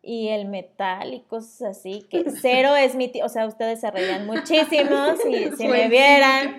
[0.00, 4.24] y el metal y cosas así, que cero es mi, o sea, ustedes se reían
[4.26, 6.56] muchísimo si, si me vieran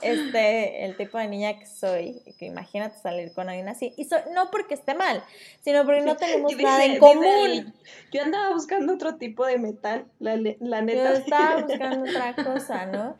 [0.00, 3.92] este, el tipo de niña que soy, que imagínate salir con alguien así.
[3.96, 5.22] Y no porque esté mal,
[5.60, 7.74] sino porque no tenemos nada en común.
[8.12, 11.12] yo andaba buscando otro tipo de metal, la, la neta.
[11.12, 13.16] Yo estaba buscando otra cosa, ¿no?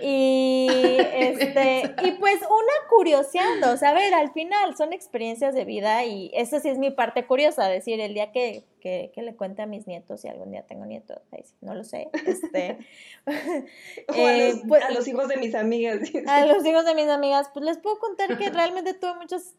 [0.00, 0.68] Y,
[1.14, 6.04] este, y pues una curioseando, o sea, a ver, al final son experiencias de vida
[6.04, 9.66] y esa sí es mi parte curiosa, decir, el día que que, le cuente a
[9.66, 11.18] mis nietos si algún día tengo nietos.
[11.60, 12.08] no lo sé.
[12.26, 12.78] Este,
[13.26, 16.00] eh, pues a, los, hijos de mis amigas.
[16.26, 19.54] A los hijos de mis amigas, pues les puedo contar que realmente tuve muchas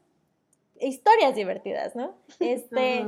[0.80, 2.16] historias divertidas, ¿no?
[2.40, 3.06] Este,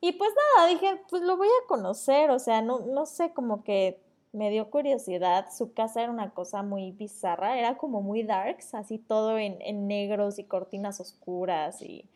[0.00, 3.64] y pues nada, dije, pues lo voy a conocer, o sea, no, no sé, como
[3.64, 4.00] que
[4.32, 5.46] me dio curiosidad.
[5.56, 9.88] Su casa era una cosa muy bizarra, era como muy darks, así todo en, en
[9.88, 12.08] negros y cortinas oscuras y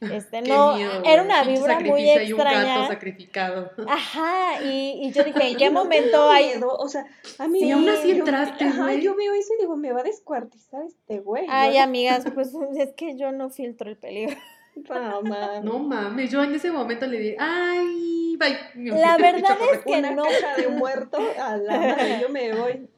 [0.00, 2.58] Este, no, era una vibra muy extraña.
[2.58, 3.72] un gato sacrificado.
[3.88, 6.52] Ajá, y, y yo dije, ¿en qué momento hay?
[6.62, 7.04] O sea,
[7.38, 10.82] a mí aún así entraste, Ajá, yo veo eso y digo, me va a descuartizar
[10.84, 11.46] este güey.
[11.48, 14.36] Ay, amigas, pues es que yo no filtro el peligro.
[14.88, 15.64] No mames.
[15.64, 18.56] No mames, yo en ese momento le dije, ay, bye.
[18.92, 20.22] La verdad es que una no.
[20.22, 22.88] caja de muerto a la yo me voy.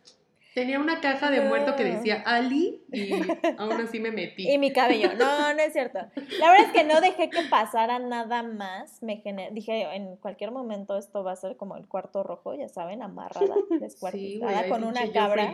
[0.55, 3.13] Tenía una caja de muerto que decía Ali y
[3.59, 4.51] aún así me metí.
[4.51, 5.11] Y mi cabello.
[5.17, 6.01] No, no es cierto.
[6.39, 9.03] La verdad es que no dejé que pasara nada más.
[9.03, 13.03] Me Dije, en cualquier momento esto va a ser como el cuarto rojo, ya saben,
[13.03, 15.51] amarrada, descuartizada, con una cabra.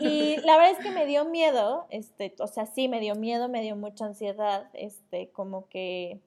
[0.00, 3.48] Y la verdad es que me dio miedo, este, o sea, sí, me dio miedo,
[3.48, 6.20] me dio mucha ansiedad, este, como que,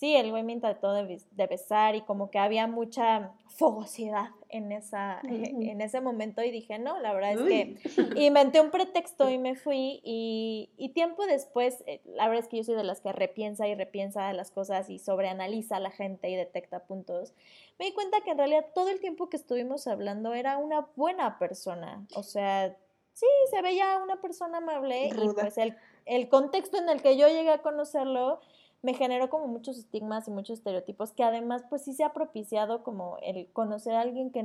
[0.00, 4.72] sí, el güey me intentó de, de besar y como que había mucha fogosidad en,
[4.72, 7.76] esa, en ese momento y dije, no, la verdad es que
[8.16, 12.56] inventé un pretexto y me fui y, y, tiempo después, eh, la verdad es que
[12.56, 16.30] yo soy de las que repiensa y repiensa las cosas y sobreanaliza a la gente
[16.30, 17.34] y detecta puntos.
[17.78, 21.38] Me di cuenta que en realidad todo el tiempo que estuvimos hablando era una buena
[21.38, 22.74] persona, o sea,
[23.12, 27.28] sí, se veía una persona amable y pues el, el contexto en el que yo
[27.28, 28.40] llegué a conocerlo
[28.82, 32.82] me generó como muchos estigmas y muchos estereotipos que además pues sí se ha propiciado
[32.82, 34.44] como el conocer a alguien que,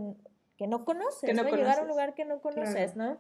[0.58, 3.18] que no conoces, que no llegar a un lugar que no conoces, ¿no?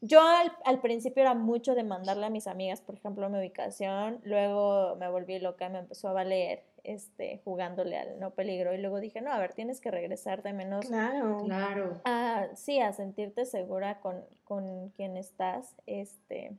[0.00, 4.20] Yo al, al, principio era mucho de mandarle a mis amigas, por ejemplo, mi ubicación,
[4.22, 8.78] luego me volví loca y me empezó a valer este, jugándole al no peligro y
[8.78, 11.42] luego dije, no, a ver, tienes que regresar de menos claro.
[11.44, 12.00] claro.
[12.04, 16.52] a, sí, a sentirte segura con, con quien estás, este,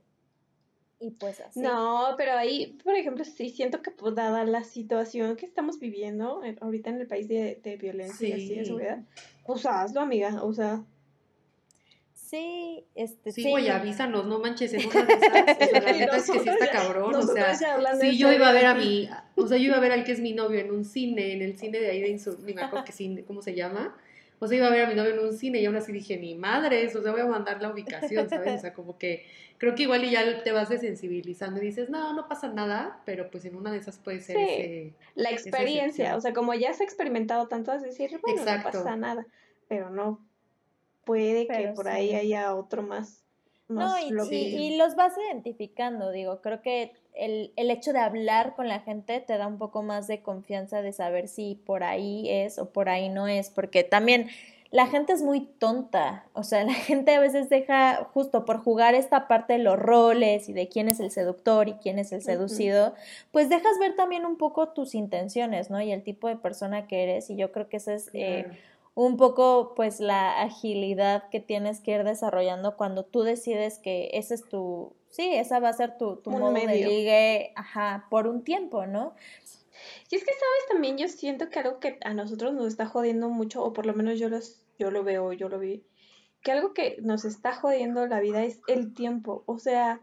[1.00, 1.62] y pues así.
[1.62, 6.42] No, pero ahí, por ejemplo, sí siento que pues, dada la situación que estamos viviendo
[6.60, 9.00] ahorita en el país de, de violencia y así de seguridad,
[9.46, 10.84] pues hazlo, amiga, o sea.
[12.14, 13.50] Sí, este, sí.
[13.50, 16.50] güey, avísanos, no manches, en una de esas, o sea, la neta es que sí
[16.50, 17.56] está cabrón, o sea,
[18.00, 20.12] sí, yo iba a ver a mi, o sea, yo iba a ver al que
[20.12, 22.62] es mi novio en un cine, en el cine de ahí de Insur, ni me
[22.62, 23.98] acuerdo qué cine, ¿cómo se llama?
[24.40, 26.18] O sea, iba a ver a mi novio en un cine y aún así dije,
[26.18, 28.56] ni madres, o sea, voy a mandar la ubicación, ¿sabes?
[28.56, 29.26] O sea, como que
[29.58, 33.30] creo que igual y ya te vas desensibilizando y dices, no, no pasa nada, pero
[33.30, 36.82] pues en una de esas puede ser ese, La experiencia, o sea, como ya has
[36.82, 39.28] experimentado tanto, es decir, bueno, no pasa nada,
[39.68, 40.26] pero no,
[41.04, 43.26] puede que por ahí haya otro más.
[43.70, 48.68] No, y, y, los vas identificando, digo, creo que el, el, hecho de hablar con
[48.68, 52.58] la gente te da un poco más de confianza de saber si por ahí es
[52.58, 54.30] o por ahí no es, porque también
[54.72, 58.96] la gente es muy tonta, o sea, la gente a veces deja justo por jugar
[58.96, 62.22] esta parte de los roles y de quién es el seductor y quién es el
[62.22, 62.94] seducido,
[63.32, 65.82] pues dejas ver también un poco tus intenciones, ¿no?
[65.82, 68.10] Y el tipo de persona que eres y yo creo que ese es...
[68.14, 68.46] Eh,
[69.06, 74.34] un poco pues la agilidad que tienes que ir desarrollando cuando tú decides que ese
[74.34, 78.44] es tu, sí, esa va a ser tu, tu modo de ligue, ajá, por un
[78.44, 79.16] tiempo, ¿no?
[80.10, 80.68] Y es que, ¿sabes?
[80.70, 83.94] También yo siento que algo que a nosotros nos está jodiendo mucho, o por lo
[83.94, 85.86] menos yo, los, yo lo veo, yo lo vi,
[86.42, 89.44] que algo que nos está jodiendo la vida es el tiempo.
[89.46, 90.02] O sea,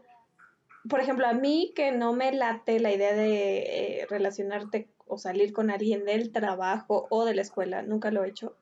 [0.89, 5.53] por ejemplo, a mí que no me late la idea de eh, relacionarte o salir
[5.53, 8.55] con alguien del trabajo o de la escuela, nunca lo he hecho,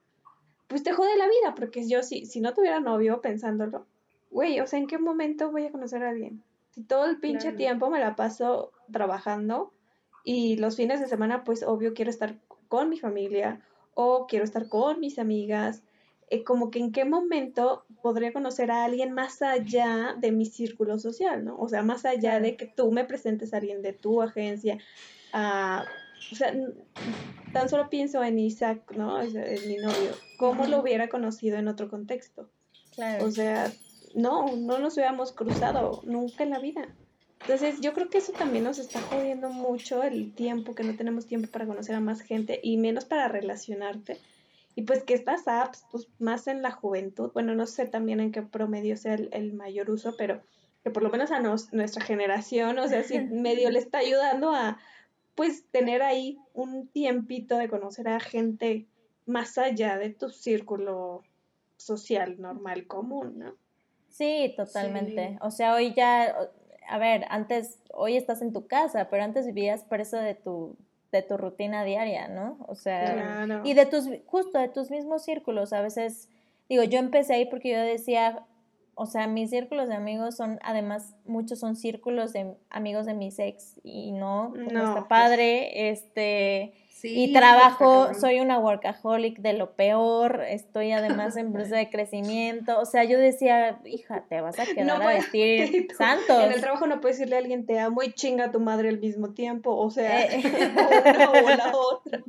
[0.67, 3.85] pues te jode la vida, porque yo si, si no tuviera novio pensándolo,
[4.31, 6.43] güey, o sea, ¿en qué momento voy a conocer a alguien?
[6.71, 9.71] Si todo el pinche tiempo me la paso trabajando
[10.25, 12.35] y los fines de semana, pues obvio quiero estar
[12.67, 13.61] con mi familia
[13.93, 15.83] o quiero estar con mis amigas.
[16.29, 20.97] Eh, como que en qué momento podría conocer a alguien más allá de mi círculo
[20.97, 21.55] social, ¿no?
[21.57, 24.79] O sea, más allá de que tú me presentes a alguien de tu agencia.
[26.31, 26.53] O sea,
[27.53, 29.21] tan solo pienso en Isaac, ¿no?
[29.21, 29.33] Es,
[29.67, 30.11] mi novio.
[30.37, 32.49] ¿Cómo lo hubiera conocido en otro contexto?
[32.93, 33.25] Claro.
[33.25, 33.71] O sea,
[34.13, 36.87] no, no nos hubiéramos cruzado nunca en la vida.
[37.41, 41.27] Entonces, yo creo que eso también nos está jodiendo mucho el tiempo, que no tenemos
[41.27, 44.17] tiempo para conocer a más gente y menos para relacionarte.
[44.75, 48.31] Y pues que estas apps, pues más en la juventud, bueno, no sé también en
[48.31, 50.41] qué promedio sea el, mayor uso, pero
[50.83, 54.79] que por lo menos a nuestra generación, o sea, si medio le está ayudando a,
[55.35, 58.85] pues, tener ahí un tiempito de conocer a gente
[59.25, 61.23] más allá de tu círculo
[61.77, 63.53] social normal común, ¿no?
[64.09, 65.37] Sí, totalmente.
[65.41, 66.33] O sea, hoy ya,
[66.87, 70.77] a ver, antes, hoy estás en tu casa, pero antes vivías preso de tu,
[71.11, 72.57] de tu rutina diaria, ¿no?
[72.67, 76.29] O sea, y de tus, justo de tus mismos círculos, a veces,
[76.69, 78.45] digo, yo empecé ahí porque yo decía,
[78.95, 83.37] o sea, mis círculos de amigos son, además, muchos son círculos de amigos de mis
[83.39, 86.73] ex y no, no está pues padre, este,
[87.03, 92.85] y trabajo, soy una workaholic de lo peor, estoy además en proceso de crecimiento, o
[92.85, 96.25] sea, yo decía, hija, te vas a quedar a vestir santos.
[96.45, 98.89] En el trabajo no puedes decirle a alguien te amo y chinga a tu madre
[98.89, 100.41] al mismo tiempo, o sea, eh,
[101.13, 102.23] una o la otra.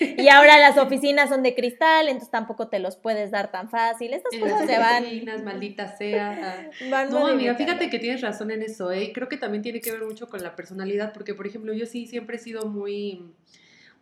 [0.00, 4.14] Y ahora las oficinas son de cristal, entonces tampoco te los puedes dar tan fácil,
[4.14, 5.04] estas cosas se van.
[5.04, 6.70] Oficinas, maldita sea.
[7.10, 9.12] no, amiga, fíjate que tienes razón en eso, ¿eh?
[9.14, 12.06] Creo que también tiene que ver mucho con la personalidad, porque por ejemplo, yo sí
[12.06, 13.32] siempre he sido muy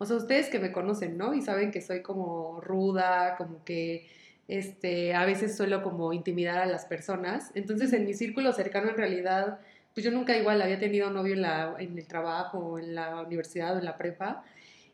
[0.03, 1.35] o sea, ustedes que me conocen, ¿no?
[1.35, 4.09] Y saben que soy como ruda, como que
[4.49, 7.51] este, a veces suelo como intimidar a las personas.
[7.55, 9.61] Entonces, en mi círculo cercano, en realidad,
[9.93, 13.77] pues yo nunca igual había tenido novio en, la, en el trabajo, en la universidad
[13.77, 14.43] o en la prepa.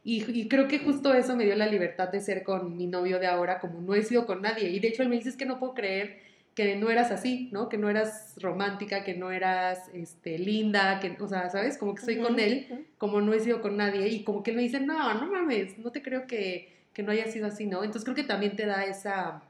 [0.02, 3.20] Y, y, creo que justo eso me dio la libertad de ser con mi novio
[3.20, 4.70] de ahora, como no he sido con nadie.
[4.70, 6.18] Y de hecho él me dice es que no puedo creer
[6.56, 7.68] que no eras así, ¿no?
[7.68, 11.76] Que no eras romántica, que no eras este, linda, que, o sea, ¿sabes?
[11.76, 14.56] Como que estoy con él, como no he sido con nadie, y como que él
[14.56, 17.84] me dice, no, no mames, no te creo que, que no haya sido así, ¿no?
[17.84, 19.42] Entonces creo que también te da esa,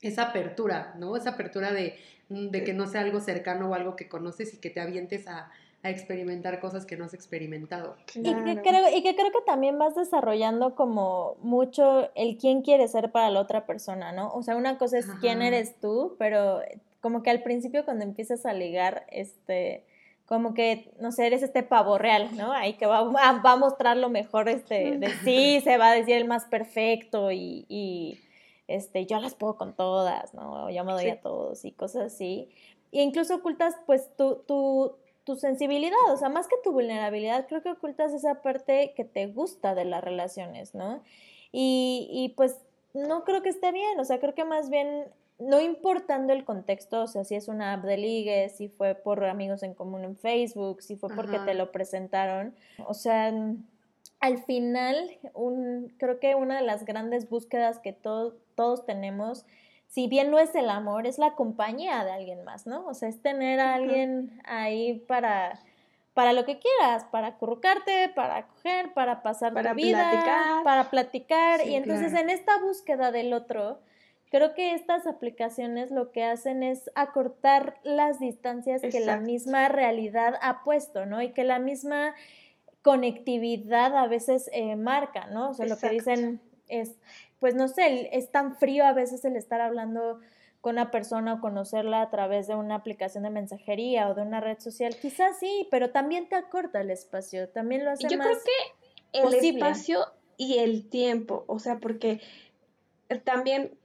[0.00, 1.18] esa apertura, ¿no?
[1.18, 1.96] Esa apertura de,
[2.30, 5.52] de que no sea algo cercano o algo que conoces y que te avientes a,
[5.82, 7.96] a experimentar cosas que no has experimentado.
[8.14, 12.88] Y, que creo, y que creo que también vas desarrollando como mucho el quién quiere
[12.88, 14.32] ser para la otra persona, ¿no?
[14.32, 16.60] O sea, una cosa es quién eres tú, pero
[17.00, 19.84] como que al principio cuando empiezas a ligar, este,
[20.26, 22.52] como que, no sé, eres este pavo real, ¿no?
[22.52, 26.16] Ahí que va, va a mostrar lo mejor este, de sí, se va a decir
[26.16, 28.18] el más perfecto y, y
[28.66, 30.70] este, yo las puedo con todas, ¿no?
[30.70, 32.50] Yo me doy a todos y cosas así.
[32.90, 34.92] Y incluso ocultas pues tu, tu,
[35.28, 39.26] tu sensibilidad, o sea, más que tu vulnerabilidad, creo que ocultas esa parte que te
[39.26, 41.02] gusta de las relaciones, ¿no?
[41.52, 42.56] Y, y pues
[42.94, 45.04] no creo que esté bien, o sea, creo que más bien,
[45.38, 49.22] no importando el contexto, o sea, si es una app de ligue, si fue por
[49.22, 52.54] amigos en común en Facebook, si fue porque te lo presentaron,
[52.86, 53.30] o sea,
[54.20, 59.44] al final, un, creo que una de las grandes búsquedas que todos tenemos
[59.88, 62.86] si bien no es el amor, es la compañía de alguien más, ¿no?
[62.86, 65.58] O sea, es tener a alguien ahí para,
[66.12, 70.62] para lo que quieras, para acurrucarte, para coger, para pasar para vida, platicar.
[70.62, 71.66] para platicar.
[71.66, 73.80] y entonces en esta búsqueda del otro,
[74.30, 80.34] creo que estas aplicaciones lo que hacen es acortar las distancias que la misma realidad
[80.42, 81.22] ha puesto, ¿no?
[81.22, 82.14] Y que la misma
[82.82, 85.50] conectividad a veces eh, marca, ¿no?
[85.50, 86.96] O sea, lo que dicen es
[87.40, 90.20] pues no sé, es tan frío a veces el estar hablando
[90.60, 94.40] con una persona o conocerla a través de una aplicación de mensajería o de una
[94.40, 94.96] red social.
[95.00, 99.34] Quizás sí, pero también te acorta el espacio, también lo hace Yo creo que el
[99.34, 100.00] espacio
[100.36, 102.20] y el tiempo, o sea, porque
[103.24, 103.78] también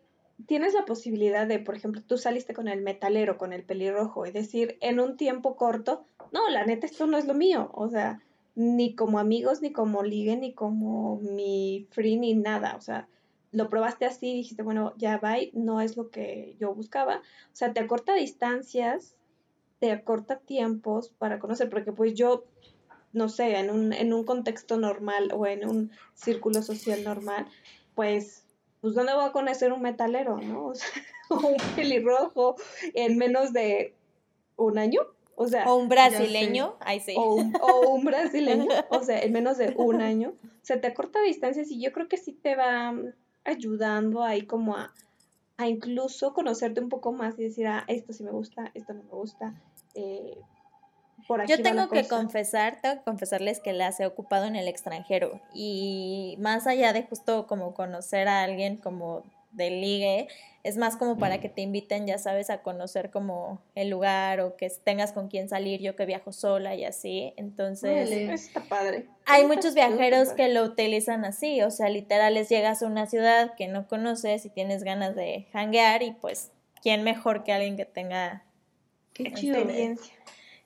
[0.48, 4.32] tienes la posibilidad de, por ejemplo, tú saliste con el metalero, con el pelirrojo, y
[4.32, 8.22] decir en un tiempo corto, no, la neta, esto no es lo mío, o sea,
[8.56, 13.08] ni como amigos, ni como ligue, ni como mi free, ni nada, o sea,
[13.54, 17.18] lo probaste así y dijiste, bueno, ya va, no es lo que yo buscaba.
[17.18, 19.16] O sea, te acorta distancias,
[19.80, 22.46] te acorta tiempos para conocer, porque pues yo,
[23.14, 27.46] no sé, en un, en un contexto normal o en un círculo social normal,
[27.94, 28.48] pues,
[28.82, 30.66] pues ¿dónde voy a conocer un metalero, no?
[30.66, 30.90] O, sea,
[31.30, 32.56] un pelirrojo
[32.96, 33.96] en menos de
[34.56, 35.02] un año.
[35.36, 37.14] O sea, o un brasileño, ahí sí.
[37.18, 40.34] O un, o un brasileño, o sea, en menos de un año.
[40.44, 42.94] O sea, te acorta distancias y yo creo que sí te va,
[43.46, 44.94] ayudando ahí como a,
[45.58, 49.04] a incluso conocerte un poco más y decir, ah, esto sí me gusta, esto no
[49.04, 49.54] me gusta.
[49.96, 50.38] Eh,
[51.28, 54.68] por aquí Yo tengo que confesar, tengo que confesarles que las he ocupado en el
[54.68, 59.24] extranjero y más allá de justo como conocer a alguien como
[59.54, 60.28] de ligue,
[60.64, 64.56] es más como para que te inviten, ya sabes, a conocer como el lugar o
[64.56, 68.10] que tengas con quién salir, yo que viajo sola y así, entonces...
[68.10, 69.08] está padre.
[69.26, 73.68] Hay muchos viajeros que lo utilizan así, o sea, literal llegas a una ciudad que
[73.68, 76.52] no conoces y tienes ganas de hanguear y pues,
[76.82, 78.44] ¿quién mejor que alguien que tenga...
[79.14, 80.14] Qué experiencia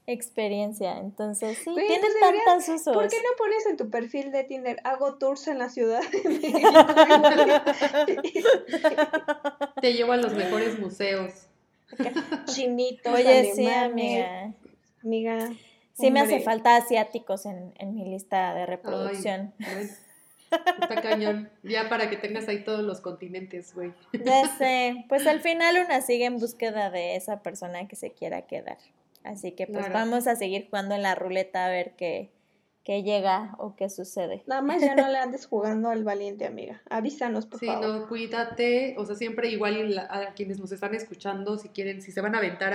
[0.07, 0.97] experiencia.
[0.97, 2.95] Entonces, sí, tienes tantos usos.
[2.95, 6.01] ¿Por qué no pones en tu perfil de Tinder, hago tours en la ciudad?
[9.81, 11.47] Te llevo a los mejores museos.
[12.45, 14.53] Chinitos, Oye, sí, amiga.
[15.03, 15.51] Amiga.
[15.93, 19.53] Sí me hace falta asiáticos en, en mi lista de reproducción.
[19.59, 21.49] está cañón.
[21.63, 23.93] Ya para que tengas ahí todos los continentes, güey.
[24.13, 25.05] Ya sé.
[25.09, 28.77] Pues al final una sigue en búsqueda de esa persona que se quiera quedar.
[29.23, 32.31] Así que pues vamos a seguir jugando en la ruleta a ver qué,
[32.87, 34.43] qué llega o qué sucede.
[34.47, 36.81] Nada más ya no le andes jugando al valiente, amiga.
[36.89, 37.83] Avísanos, por favor.
[37.83, 38.95] Sí, no, cuídate.
[38.97, 42.37] O sea, siempre igual a quienes nos están escuchando, si quieren, si se van a
[42.37, 42.73] aventar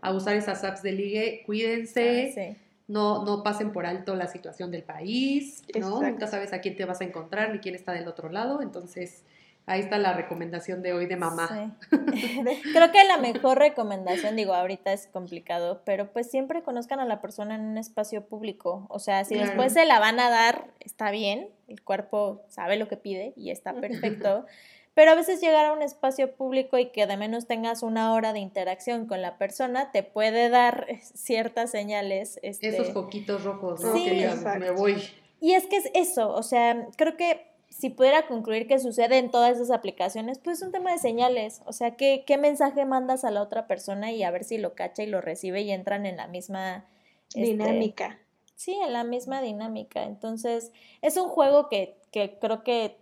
[0.00, 2.54] a, usar esas apps de ligue, cuídense.
[2.56, 2.56] Ah,
[2.88, 6.00] no, no pasen por alto la situación del país, ¿no?
[6.00, 9.24] Nunca sabes a quién te vas a encontrar ni quién está del otro lado, entonces
[9.66, 11.76] ahí está la recomendación de hoy de mamá.
[11.90, 17.20] Creo que la mejor recomendación, digo, ahorita es complicado, pero pues siempre conozcan a la
[17.20, 21.10] persona en un espacio público, o sea, si después se la van a dar, está
[21.10, 24.46] bien, el cuerpo sabe lo que pide y está perfecto.
[24.94, 28.34] Pero a veces llegar a un espacio público y que de menos tengas una hora
[28.34, 32.38] de interacción con la persona te puede dar ciertas señales.
[32.42, 32.68] Este...
[32.68, 33.94] Esos poquitos rojos, ¿no?
[33.94, 34.10] Sí,
[34.58, 35.02] me voy.
[35.40, 37.51] Y es que es eso, o sea, creo que
[37.82, 41.62] si pudiera concluir que sucede en todas esas aplicaciones, pues es un tema de señales.
[41.66, 44.76] O sea, ¿qué, qué mensaje mandas a la otra persona y a ver si lo
[44.76, 46.86] cacha y lo recibe y entran en la misma
[47.30, 48.20] este, dinámica.
[48.54, 50.04] sí, en la misma dinámica.
[50.04, 50.70] Entonces,
[51.00, 52.98] es un juego que, que creo que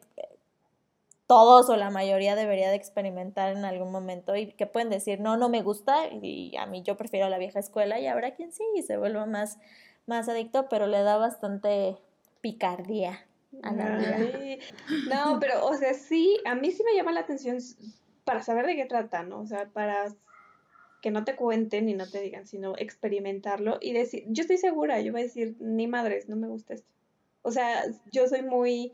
[1.27, 5.37] todos o la mayoría debería de experimentar en algún momento y que pueden decir, no,
[5.37, 8.65] no me gusta y a mí yo prefiero la vieja escuela y habrá quien sí
[8.75, 9.59] y se vuelva más,
[10.07, 11.99] más adicto, pero le da bastante
[12.41, 13.27] picardía
[13.63, 14.57] a la vida.
[15.09, 17.59] No, pero o sea, sí, a mí sí me llama la atención
[18.25, 19.41] para saber de qué trata, ¿no?
[19.41, 20.15] O sea, para
[21.03, 25.01] que no te cuenten y no te digan, sino experimentarlo y decir, yo estoy segura,
[25.01, 26.89] yo voy a decir, ni madres, no me gusta esto.
[27.43, 27.83] O sea,
[28.13, 28.93] yo soy muy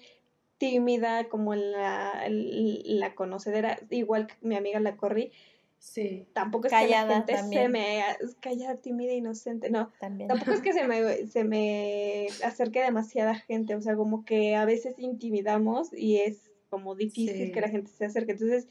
[0.59, 5.33] tímida, como la, la conocedera, igual que mi amiga la corrí.
[5.79, 6.27] Sí.
[6.33, 8.03] Tampoco es que la gente se me
[8.41, 9.93] callada, tímida, inocente, no.
[10.01, 10.29] También.
[10.29, 14.65] Tampoco es que se me, se me acerque demasiada gente, o sea, como que a
[14.65, 18.33] veces intimidamos y es como difícil que la gente se acerque.
[18.33, 18.69] Entonces,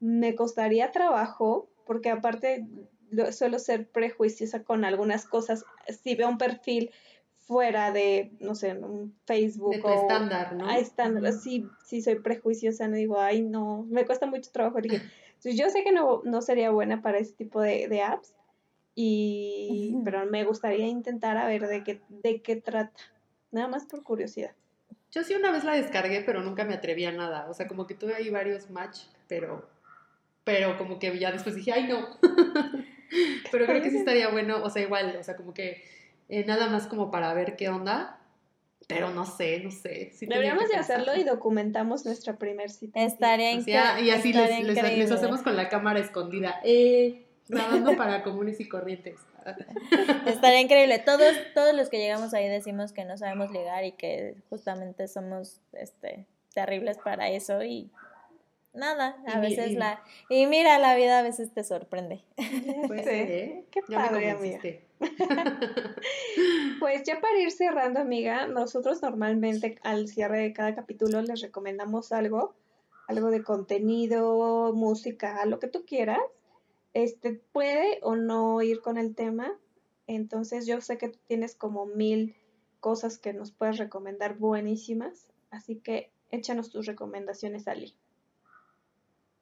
[0.00, 2.66] me costaría trabajo, porque aparte
[3.32, 5.64] suelo ser prejuiciosa con algunas cosas.
[6.02, 6.90] Si veo un perfil
[7.48, 9.74] fuera de, no sé, un Facebook.
[9.74, 10.68] De tu estándar, ¿no?
[10.68, 14.80] A estándar, sí, sí soy prejuiciosa, no digo, ay, no, me cuesta mucho trabajo.
[14.80, 15.00] Dije,
[15.44, 18.34] yo sé que no, no sería buena para ese tipo de, de apps,
[18.94, 22.92] y, pero me gustaría intentar a ver de qué, de qué trata,
[23.52, 24.50] nada más por curiosidad.
[25.12, 27.86] Yo sí una vez la descargué, pero nunca me atreví a nada, o sea, como
[27.86, 29.68] que tuve ahí varios match, pero,
[30.44, 32.18] pero como que ya después dije, ay, no.
[33.52, 35.82] pero creo que sí estaría bueno, o sea, igual, o sea, como que
[36.28, 38.17] eh, nada más como para ver qué onda,
[38.88, 40.12] pero no sé, no sé.
[40.22, 43.00] Deberíamos de hacerlo y documentamos nuestra primer cita.
[43.02, 44.02] Estaría increíble.
[44.02, 46.58] y así les, les, hacemos con la cámara escondida.
[46.64, 49.20] Eh, grabando para comunes y corrientes.
[50.26, 50.98] Estaría increíble.
[50.98, 55.60] Todos, todos los que llegamos ahí decimos que no sabemos ligar y que justamente somos
[55.74, 56.24] este
[56.54, 57.90] terribles para eso y
[58.78, 60.02] nada, a veces la...
[60.30, 62.24] Y mira, la vida a veces te sorprende.
[62.86, 63.64] Pues sí, ¿eh?
[63.70, 64.60] qué padre, amiga.
[66.80, 72.12] pues ya para ir cerrando, amiga, nosotros normalmente al cierre de cada capítulo les recomendamos
[72.12, 72.54] algo,
[73.06, 76.20] algo de contenido, música, lo que tú quieras.
[76.94, 79.52] Este puede o no ir con el tema.
[80.06, 82.34] Entonces yo sé que tú tienes como mil
[82.80, 85.28] cosas que nos puedes recomendar buenísimas.
[85.50, 87.94] Así que échanos tus recomendaciones, Ali.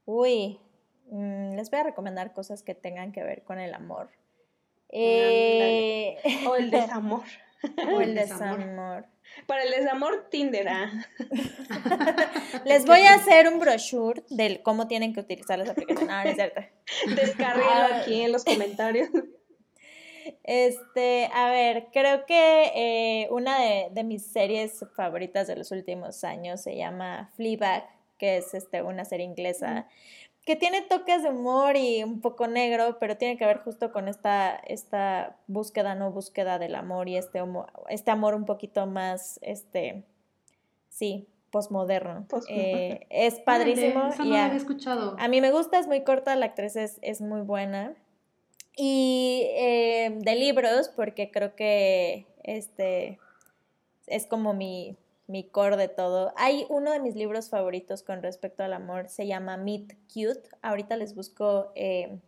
[0.06, 0.60] Uy,
[1.10, 4.08] mm, les voy a recomendar cosas que tengan que ver con el amor.
[4.88, 6.16] Eh,
[6.48, 7.24] o el desamor.
[7.92, 9.06] o el desamor.
[9.46, 10.68] Para el desamor, Tinder.
[10.68, 10.90] Ah.
[12.64, 16.08] Les voy a hacer un brochure de cómo tienen que utilizar las aplicaciones.
[16.08, 16.60] No, no es cierto.
[17.16, 19.08] Descárguenlo aquí en los comentarios.
[20.44, 26.24] Este, a ver, creo que eh, una de, de, mis series favoritas de los últimos
[26.24, 27.88] años se llama Fleabag,
[28.18, 29.86] que es este, una serie inglesa
[30.46, 34.06] que tiene toques de humor y un poco negro, pero tiene que ver justo con
[34.06, 37.42] esta, esta búsqueda, no búsqueda del amor y este,
[37.88, 40.04] este amor un poquito más, este,
[40.88, 42.26] sí, posmoderno.
[42.48, 44.08] Eh, es padrísimo.
[44.22, 45.16] y a, escuchado.
[45.18, 47.94] a mí me gusta, es muy corta, la actriz es, es muy buena.
[48.76, 53.18] Y eh, de libros, porque creo que este
[54.06, 54.96] es como mi,
[55.26, 56.32] mi core de todo.
[56.36, 60.48] Hay uno de mis libros favoritos con respecto al amor, se llama Meet Cute.
[60.62, 62.18] Ahorita les busco eh,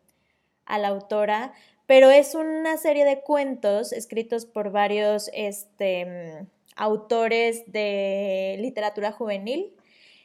[0.67, 1.53] a la autora,
[1.87, 6.47] pero es una serie de cuentos escritos por varios este,
[6.77, 9.73] autores de literatura juvenil,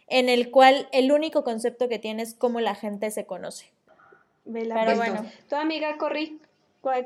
[0.07, 3.71] en el cual el único concepto que tiene es cómo la gente se conoce.
[4.43, 5.25] pero bueno.
[5.47, 6.39] Tu amiga Corri,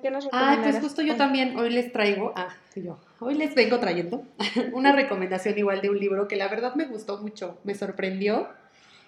[0.02, 3.80] ¿qué nos Ah, pues justo yo también hoy les traigo, ah, yo, Hoy les vengo
[3.80, 4.24] trayendo
[4.74, 8.48] una recomendación igual de un libro que la verdad me gustó mucho, me sorprendió.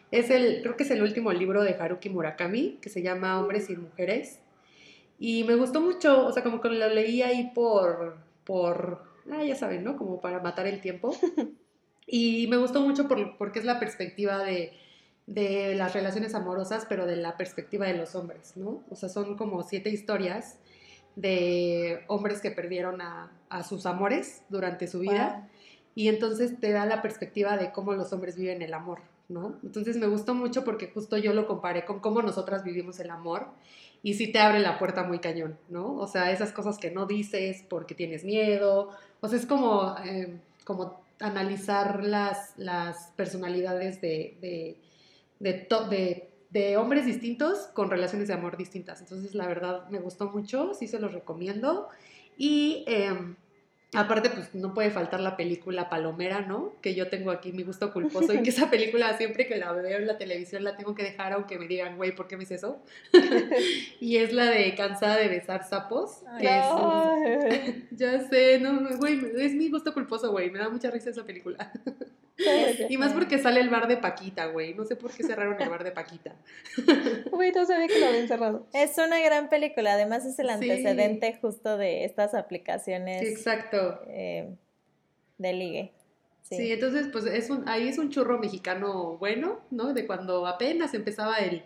[0.09, 3.69] Es el, creo que es el último libro de Haruki Murakami, que se llama Hombres
[3.69, 4.39] y Mujeres.
[5.19, 9.53] Y me gustó mucho, o sea, como que lo leí ahí por, por, ah, ya
[9.53, 9.95] saben, ¿no?
[9.95, 11.15] Como para matar el tiempo.
[12.11, 14.73] Y me gustó mucho por, porque es la perspectiva de,
[15.27, 18.83] de las relaciones amorosas, pero de la perspectiva de los hombres, ¿no?
[18.89, 20.57] O sea, son como siete historias
[21.19, 23.31] de hombres que perdieron a,
[23.67, 25.49] sus amores durante su vida.
[25.95, 29.57] Y entonces te da la perspectiva de cómo los hombres viven el amor, ¿no?
[29.63, 33.47] Entonces me gustó mucho porque justo yo lo comparé con cómo nosotras vivimos el amor
[34.01, 35.95] y sí te abre la puerta muy cañón, ¿no?
[35.97, 40.39] O sea, esas cosas que no dices porque tienes miedo, o sea, es como, eh,
[40.63, 44.77] como analizar las, las personalidades de, de,
[45.39, 46.29] de, de,
[46.77, 49.01] hombres distintos con relaciones de amor distintas.
[49.01, 51.89] Entonces, la verdad, me gustó mucho, sí se los recomiendo.
[52.37, 52.83] Y...
[52.87, 53.35] Em,
[53.95, 56.75] Aparte, pues no puede faltar la película Palomera, ¿no?
[56.79, 59.97] Que yo tengo aquí mi gusto culposo y que esa película siempre que la veo
[59.97, 62.55] en la televisión la tengo que dejar aunque me digan, güey, ¿por qué me hice
[62.55, 62.83] eso?
[63.99, 66.21] y es la de Cansada de besar sapos.
[67.91, 71.71] ya sé, no, güey, es mi gusto culposo, güey, me da mucha risa esa película.
[72.89, 74.73] y más porque sale el bar de Paquita, güey.
[74.73, 76.35] No sé por qué cerraron el bar de Paquita.
[77.31, 78.67] Güey, no sabía que lo habían cerrado.
[78.73, 79.93] Es una gran película.
[79.93, 83.23] Además, es el antecedente justo de estas aplicaciones.
[83.23, 83.78] exacto.
[84.07, 84.55] Eh,
[85.37, 85.91] de ligue.
[86.41, 86.71] Sí.
[86.71, 89.93] entonces, pues es un, ahí es un churro mexicano bueno, ¿no?
[89.93, 91.61] De cuando apenas empezaba el,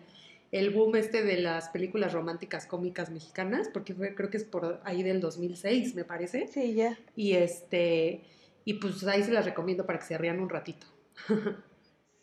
[0.52, 4.80] el boom este de las películas románticas cómicas mexicanas, porque fue, creo que es por
[4.84, 6.48] ahí del 2006, me parece.
[6.48, 6.98] Sí, ya.
[7.16, 8.20] Y este
[8.64, 10.86] y pues ahí se las recomiendo para que se rían un ratito.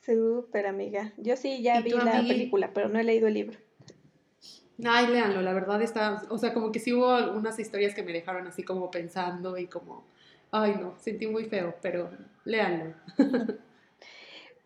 [0.06, 1.14] Súper amiga.
[1.18, 3.58] Yo sí ya vi la película, pero no he leído el libro.
[4.86, 8.14] Ay, léanlo, la verdad está, o sea, como que sí hubo algunas historias que me
[8.14, 10.04] dejaron así como pensando y como,
[10.52, 12.10] ay no, sentí muy feo, pero
[12.46, 12.94] léanlo.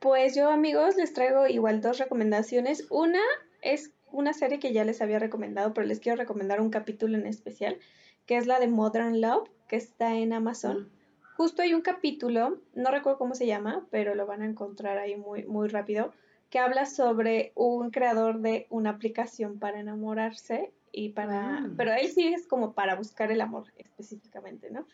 [0.06, 2.86] Pues yo amigos les traigo igual dos recomendaciones.
[2.92, 3.22] Una
[3.64, 7.26] es una serie que ya les había recomendado, pero les quiero recomendar un capítulo en
[7.26, 7.80] especial,
[8.28, 10.92] que es la de Modern Love, que está en Amazon.
[11.36, 15.16] Justo hay un capítulo, no recuerdo cómo se llama, pero lo van a encontrar ahí
[15.16, 16.14] muy, muy rápido,
[16.56, 21.70] que habla sobre un creador de una aplicación para enamorarse y para, ah.
[21.76, 24.88] pero él sí es como para buscar el amor específicamente, ¿no?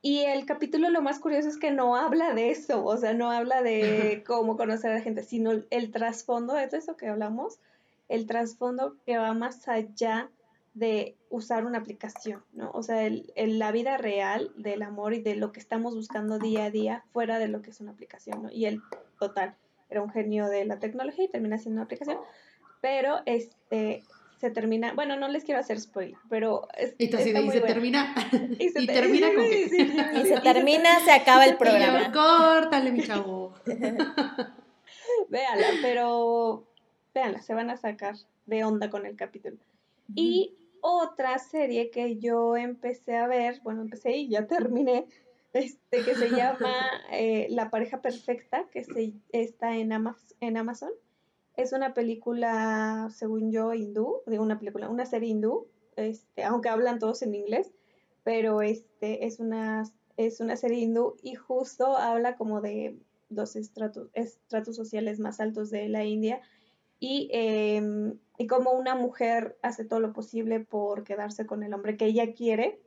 [0.00, 3.30] Y el capítulo lo más curioso es que no habla de eso, o sea, no
[3.30, 7.58] habla de cómo conocer a la gente, sino el trasfondo de todo eso que hablamos,
[8.08, 10.30] el trasfondo que va más allá
[10.72, 12.70] de usar una aplicación, ¿no?
[12.70, 16.64] O sea, el, la vida real del amor y de lo que estamos buscando día
[16.64, 18.50] a día fuera de lo que es una aplicación, ¿no?
[18.50, 18.80] Y él,
[19.18, 19.54] total,
[19.88, 22.18] era un genio de la tecnología y termina siendo una aplicación,
[22.80, 24.02] pero este
[24.38, 26.68] se termina, bueno, no les quiero hacer spoiler, pero
[26.98, 29.62] y, se termina y se, termina con que...
[29.62, 32.12] y se termina, se acaba el programa.
[32.12, 33.54] córtale, mi chavo.
[35.28, 36.66] véanla, pero
[37.14, 39.56] véanla, se van a sacar de onda con el capítulo.
[40.14, 45.06] Y otra serie que yo empecé a ver, bueno, empecé y ya terminé,
[45.56, 46.74] este, que se llama
[47.12, 49.92] eh, La pareja perfecta, que se, está en,
[50.40, 50.90] en Amazon.
[51.56, 56.98] Es una película, según yo, hindú, de una película, una serie hindú, este, aunque hablan
[56.98, 57.72] todos en inglés,
[58.24, 59.84] pero este, es, una,
[60.16, 62.98] es una serie hindú y justo habla como de
[63.30, 66.40] dos estratos, estratos sociales más altos de la India
[67.00, 71.96] y eh, y cómo una mujer hace todo lo posible por quedarse con el hombre
[71.96, 72.80] que ella quiere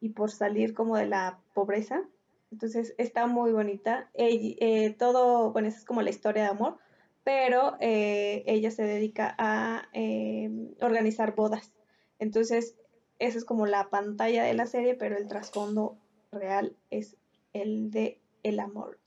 [0.00, 2.02] y por salir como de la pobreza.
[2.50, 4.10] Entonces está muy bonita.
[4.14, 6.78] Eh, todo, bueno, es como la historia de amor,
[7.22, 11.72] pero eh, ella se dedica a eh, organizar bodas.
[12.18, 12.76] Entonces,
[13.18, 15.96] esa es como la pantalla de la serie, pero el trasfondo
[16.32, 17.16] real es
[17.52, 18.98] el de el amor.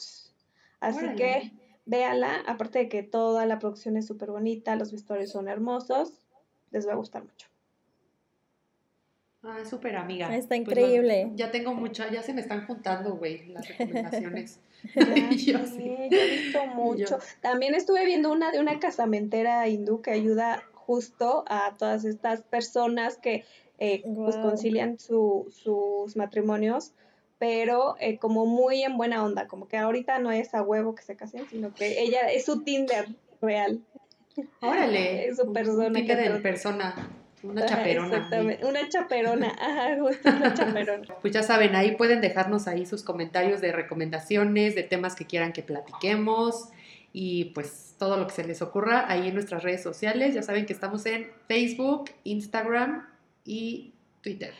[0.79, 1.51] Así que
[1.85, 6.13] véanla, aparte de que toda la producción es súper bonita, los vestuarios son hermosos,
[6.71, 7.52] les va a gustar mucho.
[9.43, 10.33] Ah, súper amiga.
[10.33, 11.31] Está pues increíble.
[11.35, 14.59] ya tengo mucho, ya se me están juntando, güey, las recomendaciones.
[15.45, 15.95] yo, sí.
[16.09, 17.19] yo he visto mucho.
[17.41, 23.17] También estuve viendo una de una casamentera hindú que ayuda justo a todas estas personas
[23.17, 23.45] que
[23.79, 26.93] eh, pues concilian su, sus matrimonios
[27.43, 31.03] pero eh, como muy en buena onda, como que ahorita no es a huevo que
[31.03, 33.05] se casen, sino que ella es su Tinder
[33.41, 33.81] real.
[34.61, 35.27] Órale.
[35.27, 35.91] Es su persona.
[35.91, 36.95] Tinder persona.
[37.43, 38.15] Una chaperona.
[38.15, 41.15] Exactamente, una chaperona, ajá, justo una chaperona.
[41.21, 45.51] Pues ya saben, ahí pueden dejarnos ahí sus comentarios de recomendaciones, de temas que quieran
[45.51, 46.69] que platiquemos
[47.11, 50.33] y pues todo lo que se les ocurra ahí en nuestras redes sociales.
[50.33, 53.07] Ya saben que estamos en Facebook, Instagram
[53.45, 54.53] y Twitter,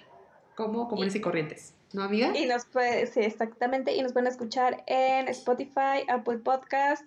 [0.56, 1.74] como Comunes y Corrientes.
[1.94, 2.36] ¿No, amiga?
[2.36, 3.96] Y nos puede, sí, exactamente.
[3.96, 7.04] Y nos pueden escuchar en Spotify, Apple Podcast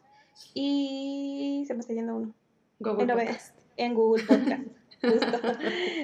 [0.54, 2.34] y se me está yendo uno.
[2.78, 3.58] Google en, Podcast.
[3.76, 4.62] En Google Podcast.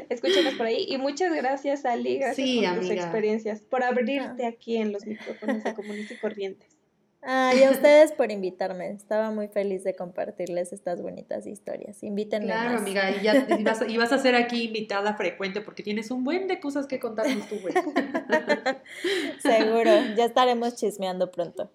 [0.09, 0.87] Escúchenos por ahí.
[0.89, 2.19] Y muchas gracias, Ali.
[2.19, 6.83] Gracias por tus experiencias, por abrirte aquí en los micrófonos de Comunes y Corrientes.
[7.25, 8.91] Ay, a ustedes por invitarme.
[8.91, 12.03] Estaba muy feliz de compartirles estas bonitas historias.
[12.03, 12.47] Invítenme.
[12.47, 16.25] Claro, amiga, y, ya, vas, y vas a ser aquí invitada frecuente porque tienes un
[16.25, 17.75] buen de cosas que contarnos tú, güey.
[19.39, 21.71] Seguro, ya estaremos chismeando pronto.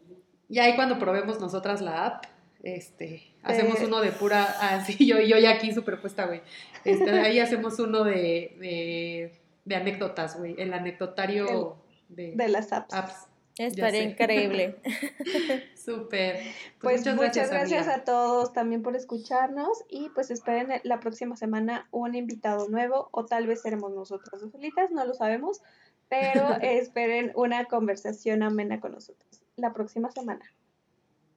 [0.49, 2.25] Y ahí cuando probemos nosotras la app,
[2.63, 6.41] este, hacemos uno de pura, así yo, yo ya aquí superpuesta, güey.
[6.83, 9.31] Este, ahí hacemos uno de,
[9.65, 11.77] de, anécdotas, güey, el anecdotario
[12.09, 13.27] de, de, las apps.
[13.57, 14.77] Estaría increíble.
[15.75, 16.37] Súper.
[16.79, 21.87] Pues, pues muchas, gracias, a todos también por escucharnos y pues esperen la próxima semana
[21.91, 25.61] un invitado nuevo o tal vez seremos nosotros dos solitas, no lo sabemos,
[26.07, 30.45] pero esperen una conversación amena con nosotros la próxima semana.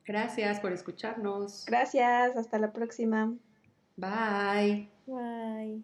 [0.06, 1.64] Gracias por escucharnos.
[1.66, 3.34] Gracias, hasta la próxima.
[3.96, 4.88] Bye.
[5.06, 5.82] Bye.